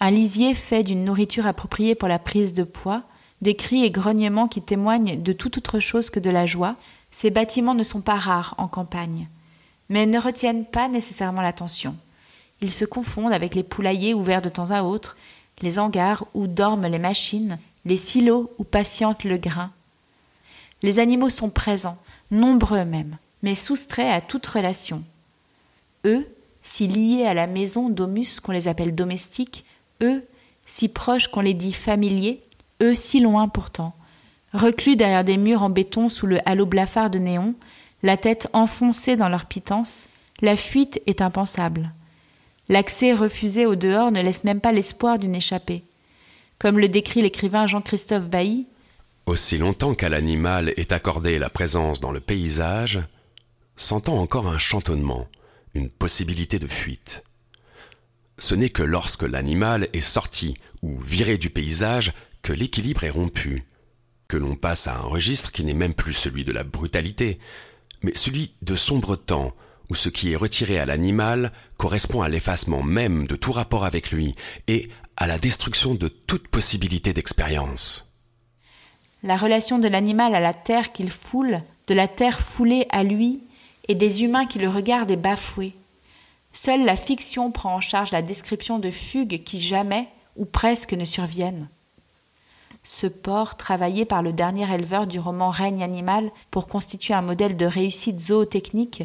Un 0.00 0.10
lisier 0.10 0.54
fait 0.54 0.82
d'une 0.82 1.04
nourriture 1.04 1.46
appropriée 1.46 1.94
pour 1.94 2.08
la 2.08 2.18
prise 2.18 2.54
de 2.54 2.64
poids, 2.64 3.02
des 3.42 3.54
cris 3.54 3.84
et 3.84 3.90
grognements 3.90 4.48
qui 4.48 4.62
témoignent 4.62 5.22
de 5.22 5.32
toute 5.32 5.58
autre 5.58 5.78
chose 5.78 6.10
que 6.10 6.20
de 6.20 6.30
la 6.30 6.46
joie, 6.46 6.76
ces 7.10 7.30
bâtiments 7.30 7.74
ne 7.74 7.82
sont 7.82 8.00
pas 8.00 8.16
rares 8.16 8.54
en 8.58 8.68
campagne, 8.68 9.28
mais 9.88 10.06
ne 10.06 10.18
retiennent 10.18 10.64
pas 10.64 10.88
nécessairement 10.88 11.42
l'attention. 11.42 11.96
Ils 12.62 12.72
se 12.72 12.84
confondent 12.84 13.32
avec 13.32 13.54
les 13.54 13.62
poulaillers 13.62 14.14
ouverts 14.14 14.42
de 14.42 14.48
temps 14.48 14.70
à 14.70 14.82
autre, 14.82 15.16
les 15.62 15.78
hangars 15.78 16.24
où 16.34 16.46
dorment 16.46 16.86
les 16.86 16.98
machines, 16.98 17.58
les 17.84 17.96
silos 17.96 18.50
où 18.58 18.64
patiente 18.64 19.24
le 19.24 19.38
grain. 19.38 19.70
Les 20.82 20.98
animaux 20.98 21.28
sont 21.28 21.50
présents, 21.50 21.98
nombreux 22.30 22.84
même, 22.84 23.16
mais 23.42 23.54
soustraits 23.54 24.12
à 24.12 24.20
toute 24.20 24.46
relation. 24.46 25.02
Eux, 26.04 26.26
si 26.62 26.86
liés 26.86 27.24
à 27.24 27.34
la 27.34 27.46
maison 27.46 27.88
d'Omus 27.88 28.40
qu'on 28.40 28.52
les 28.52 28.68
appelle 28.68 28.94
domestiques, 28.94 29.64
eux, 30.02 30.24
si 30.66 30.88
proches 30.88 31.28
qu'on 31.28 31.40
les 31.40 31.54
dit 31.54 31.72
familiers, 31.72 32.42
eux 32.82 32.94
si 32.94 33.20
loin 33.20 33.48
pourtant, 33.48 33.94
reclus 34.52 34.96
derrière 34.96 35.24
des 35.24 35.36
murs 35.36 35.62
en 35.62 35.70
béton 35.70 36.08
sous 36.08 36.26
le 36.26 36.38
halo 36.48 36.66
blafard 36.66 37.10
de 37.10 37.18
néon, 37.18 37.54
la 38.02 38.16
tête 38.16 38.48
enfoncée 38.52 39.16
dans 39.16 39.28
leur 39.28 39.46
pitance, 39.46 40.08
la 40.40 40.56
fuite 40.56 41.00
est 41.06 41.20
impensable. 41.20 41.92
L'accès 42.68 43.12
refusé 43.12 43.66
au 43.66 43.74
dehors 43.74 44.12
ne 44.12 44.22
laisse 44.22 44.44
même 44.44 44.60
pas 44.60 44.72
l'espoir 44.72 45.18
d'une 45.18 45.34
échappée. 45.34 45.82
Comme 46.60 46.78
le 46.78 46.90
décrit 46.90 47.22
l'écrivain 47.22 47.66
Jean-Christophe 47.66 48.28
Bailly, 48.28 48.66
Aussi 49.24 49.56
longtemps 49.56 49.94
qu'à 49.94 50.10
l'animal 50.10 50.74
est 50.76 50.92
accordée 50.92 51.38
la 51.38 51.48
présence 51.48 52.00
dans 52.00 52.12
le 52.12 52.20
paysage, 52.20 53.00
s'entend 53.76 54.18
encore 54.18 54.46
un 54.46 54.58
chantonnement, 54.58 55.26
une 55.72 55.88
possibilité 55.88 56.58
de 56.58 56.66
fuite. 56.66 57.24
Ce 58.38 58.54
n'est 58.54 58.68
que 58.68 58.82
lorsque 58.82 59.22
l'animal 59.22 59.88
est 59.94 60.02
sorti 60.02 60.54
ou 60.82 61.00
viré 61.00 61.38
du 61.38 61.48
paysage 61.48 62.12
que 62.42 62.52
l'équilibre 62.52 63.04
est 63.04 63.10
rompu, 63.10 63.64
que 64.28 64.36
l'on 64.36 64.54
passe 64.54 64.86
à 64.86 64.96
un 64.96 65.02
registre 65.02 65.52
qui 65.52 65.64
n'est 65.64 65.72
même 65.72 65.94
plus 65.94 66.12
celui 66.12 66.44
de 66.44 66.52
la 66.52 66.62
brutalité, 66.62 67.38
mais 68.02 68.12
celui 68.14 68.52
de 68.60 68.76
sombre 68.76 69.16
temps, 69.16 69.54
où 69.88 69.94
ce 69.94 70.10
qui 70.10 70.32
est 70.32 70.36
retiré 70.36 70.78
à 70.78 70.84
l'animal 70.84 71.52
correspond 71.78 72.20
à 72.20 72.28
l'effacement 72.28 72.82
même 72.82 73.26
de 73.26 73.34
tout 73.34 73.52
rapport 73.52 73.86
avec 73.86 74.12
lui 74.12 74.34
et 74.68 74.90
à 75.20 75.26
la 75.26 75.38
destruction 75.38 75.94
de 75.94 76.08
toute 76.08 76.48
possibilité 76.48 77.12
d'expérience. 77.12 78.06
La 79.22 79.36
relation 79.36 79.78
de 79.78 79.86
l'animal 79.86 80.34
à 80.34 80.40
la 80.40 80.54
terre 80.54 80.92
qu'il 80.92 81.10
foule, 81.10 81.60
de 81.88 81.94
la 81.94 82.08
terre 82.08 82.40
foulée 82.40 82.86
à 82.88 83.02
lui, 83.02 83.42
et 83.88 83.94
des 83.94 84.24
humains 84.24 84.46
qui 84.46 84.58
le 84.58 84.68
regardent 84.70 85.10
est 85.10 85.16
bafouée. 85.16 85.74
Seule 86.52 86.86
la 86.86 86.96
fiction 86.96 87.52
prend 87.52 87.74
en 87.74 87.80
charge 87.82 88.12
la 88.12 88.22
description 88.22 88.78
de 88.78 88.90
fugues 88.90 89.44
qui 89.44 89.60
jamais, 89.60 90.08
ou 90.36 90.46
presque, 90.46 90.94
ne 90.94 91.04
surviennent. 91.04 91.68
Ce 92.82 93.06
porc, 93.06 93.58
travaillé 93.58 94.06
par 94.06 94.22
le 94.22 94.32
dernier 94.32 94.72
éleveur 94.72 95.06
du 95.06 95.20
roman 95.20 95.50
Règne 95.50 95.82
animal 95.82 96.30
pour 96.50 96.66
constituer 96.66 97.12
un 97.12 97.20
modèle 97.20 97.58
de 97.58 97.66
réussite 97.66 98.20
zootechnique, 98.20 99.02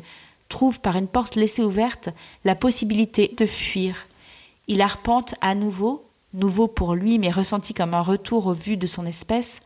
trouve 0.48 0.80
par 0.80 0.96
une 0.96 1.10
porte 1.10 1.36
laissée 1.36 1.64
ouverte 1.64 2.08
la 2.46 2.56
possibilité 2.56 3.34
de 3.38 3.46
fuir. 3.46 4.06
Il 4.68 4.82
arpente 4.82 5.36
à 5.42 5.56
nouveau, 5.56 6.10
nouveau 6.34 6.68
pour 6.68 6.96
lui 6.96 7.20
mais 7.20 7.32
ressenti 7.32 7.74
comme 7.74 7.94
un 7.94 8.02
retour 8.02 8.48
au 8.48 8.54
vu 8.54 8.78
de 8.78 8.88
son 8.88 9.06
espèce, 9.06 9.60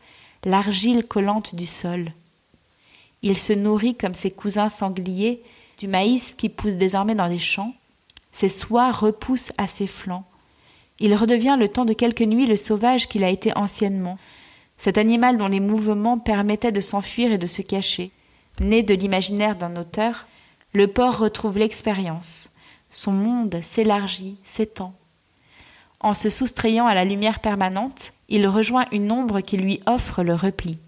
l'argile 0.44 1.06
collante 1.06 1.54
du 1.54 1.66
sol. 1.66 2.12
Il 3.22 3.36
se 3.36 3.52
nourrit 3.52 3.96
comme 3.96 4.14
ses 4.14 4.30
cousins 4.30 4.68
sangliers 4.68 5.42
du 5.78 5.88
maïs 5.88 6.34
qui 6.34 6.48
pousse 6.48 6.76
désormais 6.76 7.14
dans 7.14 7.26
les 7.26 7.38
champs. 7.38 7.74
Ses 8.32 8.48
soies 8.48 8.90
repoussent 8.90 9.52
à 9.58 9.66
ses 9.66 9.86
flancs. 9.86 10.24
Il 11.00 11.14
redevient 11.14 11.56
le 11.58 11.68
temps 11.68 11.86
de 11.86 11.94
quelques 11.94 12.20
nuits 12.20 12.46
le 12.46 12.56
sauvage 12.56 13.08
qu'il 13.08 13.24
a 13.24 13.30
été 13.30 13.56
anciennement, 13.56 14.18
cet 14.76 14.98
animal 14.98 15.36
dont 15.36 15.48
les 15.48 15.60
mouvements 15.60 16.18
permettaient 16.18 16.72
de 16.72 16.80
s'enfuir 16.80 17.32
et 17.32 17.38
de 17.38 17.46
se 17.46 17.62
cacher. 17.62 18.10
Né 18.60 18.82
de 18.82 18.94
l'imaginaire 18.94 19.56
d'un 19.56 19.76
auteur, 19.76 20.26
le 20.72 20.86
porc 20.86 21.18
retrouve 21.18 21.58
l'expérience. 21.58 22.50
Son 22.90 23.12
monde 23.12 23.60
s'élargit, 23.62 24.36
s'étend. 24.42 24.94
En 26.00 26.14
se 26.14 26.30
soustrayant 26.30 26.86
à 26.86 26.94
la 26.94 27.04
lumière 27.04 27.40
permanente, 27.40 28.12
il 28.28 28.46
rejoint 28.46 28.86
une 28.90 29.12
ombre 29.12 29.40
qui 29.40 29.56
lui 29.56 29.80
offre 29.86 30.22
le 30.22 30.34
repli. 30.34 30.78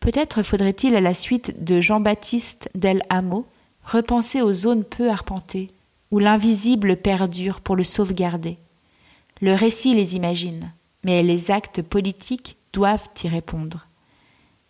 Peut-être 0.00 0.42
faudrait-il, 0.42 0.96
à 0.96 1.00
la 1.00 1.14
suite 1.14 1.62
de 1.64 1.80
Jean-Baptiste 1.80 2.68
Del 2.74 3.02
Amo, 3.08 3.46
repenser 3.84 4.42
aux 4.42 4.52
zones 4.52 4.84
peu 4.84 5.08
arpentées, 5.08 5.68
où 6.10 6.18
l'invisible 6.18 6.96
perdure 6.96 7.60
pour 7.60 7.76
le 7.76 7.84
sauvegarder. 7.84 8.58
Le 9.40 9.54
récit 9.54 9.94
les 9.94 10.16
imagine, 10.16 10.72
mais 11.04 11.22
les 11.22 11.50
actes 11.50 11.82
politiques 11.82 12.56
doivent 12.72 13.08
y 13.22 13.28
répondre. 13.28 13.86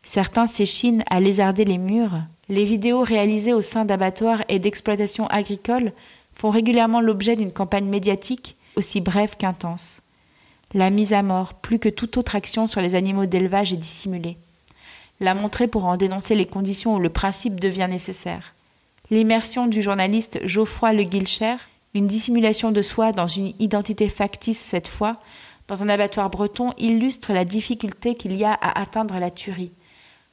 Certains 0.03 0.47
s'échinent 0.47 1.05
à 1.09 1.21
lézarder 1.21 1.65
les 1.65 1.79
murs. 1.79 2.23
Les 2.53 2.67
vidéos 2.67 3.01
réalisées 3.01 3.55
au 3.55 3.63
sein 3.63 3.87
d'abattoirs 3.87 4.45
et 4.51 4.59
d'exploitations 4.59 5.27
agricoles 5.29 5.91
font 6.35 6.51
régulièrement 6.51 7.01
l'objet 7.01 7.35
d'une 7.35 7.51
campagne 7.51 7.87
médiatique 7.87 8.57
aussi 8.77 9.01
brève 9.01 9.39
qu'intense. 9.39 10.03
La 10.75 10.91
mise 10.91 11.15
à 11.15 11.23
mort, 11.23 11.55
plus 11.55 11.79
que 11.79 11.89
toute 11.89 12.19
autre 12.19 12.37
action 12.37 12.67
sur 12.67 12.83
les 12.83 12.95
animaux 12.95 13.25
d'élevage, 13.25 13.73
est 13.73 13.79
dissimulée. 13.79 14.37
La 15.19 15.33
montrer 15.33 15.67
pour 15.67 15.87
en 15.87 15.97
dénoncer 15.97 16.35
les 16.35 16.45
conditions 16.45 16.97
où 16.97 16.99
le 16.99 17.09
principe 17.09 17.59
devient 17.59 17.89
nécessaire. 17.89 18.53
L'immersion 19.09 19.67
du 19.67 19.81
journaliste 19.81 20.39
Geoffroy 20.45 20.93
Le 20.93 21.05
Guilcher, 21.05 21.57
une 21.95 22.07
dissimulation 22.07 22.71
de 22.71 22.83
soi 22.83 23.13
dans 23.13 23.29
une 23.29 23.55
identité 23.61 24.11
factice 24.11 24.61
cette 24.61 24.89
fois, 24.89 25.17
dans 25.69 25.83
un 25.83 25.89
abattoir 25.89 26.29
breton, 26.29 26.75
illustre 26.77 27.33
la 27.33 27.47
difficulté 27.47 28.15
qu'il 28.15 28.37
y 28.37 28.45
a 28.45 28.53
à 28.53 28.79
atteindre 28.79 29.19
la 29.19 29.31
tuerie 29.31 29.73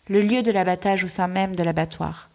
le 0.09 0.21
lieu 0.21 0.41
de 0.41 0.51
l'abattage 0.51 1.03
au 1.03 1.07
sein 1.07 1.27
même 1.27 1.55
de 1.55 1.63
l'abattoir. 1.63 2.29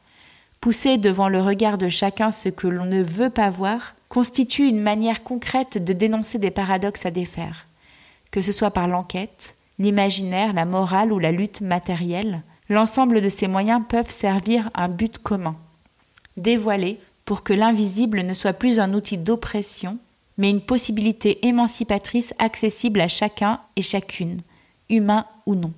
Pousser 0.60 0.96
devant 0.96 1.28
le 1.28 1.42
regard 1.42 1.76
de 1.76 1.88
chacun 1.88 2.30
ce 2.30 2.48
que 2.48 2.68
l'on 2.68 2.86
ne 2.86 3.02
veut 3.02 3.30
pas 3.30 3.50
voir 3.50 3.94
constitue 4.08 4.68
une 4.68 4.80
manière 4.80 5.22
concrète 5.22 5.82
de 5.82 5.92
dénoncer 5.92 6.38
des 6.38 6.52
paradoxes 6.52 7.04
à 7.04 7.10
défaire. 7.10 7.66
Que 8.30 8.40
ce 8.40 8.52
soit 8.52 8.70
par 8.70 8.88
l'enquête, 8.88 9.56
l'imaginaire, 9.78 10.54
la 10.54 10.64
morale 10.64 11.12
ou 11.12 11.18
la 11.18 11.32
lutte 11.32 11.60
matérielle, 11.60 12.42
l'ensemble 12.68 13.20
de 13.20 13.28
ces 13.28 13.48
moyens 13.48 13.82
peuvent 13.88 14.10
servir 14.10 14.70
un 14.74 14.88
but 14.88 15.18
commun. 15.18 15.56
Dévoiler 16.36 16.98
pour 17.24 17.42
que 17.42 17.52
l'invisible 17.52 18.22
ne 18.22 18.34
soit 18.34 18.52
plus 18.52 18.80
un 18.80 18.94
outil 18.94 19.18
d'oppression, 19.18 19.98
mais 20.38 20.50
une 20.50 20.60
possibilité 20.60 21.46
émancipatrice 21.46 22.34
accessible 22.38 23.00
à 23.00 23.08
chacun 23.08 23.60
et 23.76 23.82
chacune, 23.82 24.38
humain 24.88 25.26
ou 25.46 25.54
non. 25.54 25.72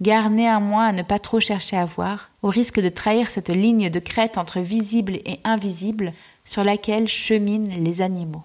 Gare 0.00 0.30
néanmoins 0.30 0.86
à 0.86 0.92
ne 0.92 1.02
pas 1.02 1.18
trop 1.18 1.40
chercher 1.40 1.76
à 1.76 1.84
voir, 1.84 2.30
au 2.42 2.48
risque 2.48 2.80
de 2.80 2.88
trahir 2.88 3.28
cette 3.28 3.50
ligne 3.50 3.90
de 3.90 3.98
crête 3.98 4.38
entre 4.38 4.60
visible 4.60 5.14
et 5.14 5.40
invisible 5.42 6.12
sur 6.44 6.62
laquelle 6.62 7.08
cheminent 7.08 7.74
les 7.80 8.00
animaux. 8.00 8.44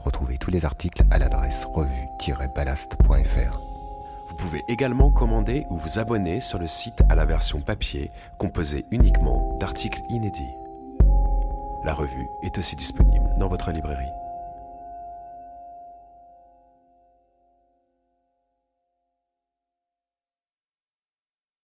Retrouvez 0.00 0.36
tous 0.38 0.50
les 0.50 0.66
articles 0.66 1.02
à 1.10 1.18
l'adresse 1.18 1.64
revue-ballast.fr. 1.64 3.60
Vous 4.28 4.36
pouvez 4.36 4.62
également 4.68 5.10
commander 5.10 5.64
ou 5.70 5.78
vous 5.78 5.98
abonner 5.98 6.40
sur 6.40 6.58
le 6.58 6.66
site 6.66 7.02
à 7.08 7.14
la 7.14 7.24
version 7.24 7.60
papier 7.60 8.10
composée 8.38 8.84
uniquement 8.90 9.56
d'articles 9.58 10.02
inédits. 10.10 10.54
La 11.84 11.94
revue 11.94 12.28
est 12.42 12.58
aussi 12.58 12.76
disponible 12.76 13.30
dans 13.38 13.48
votre 13.48 13.70
librairie. 13.70 14.12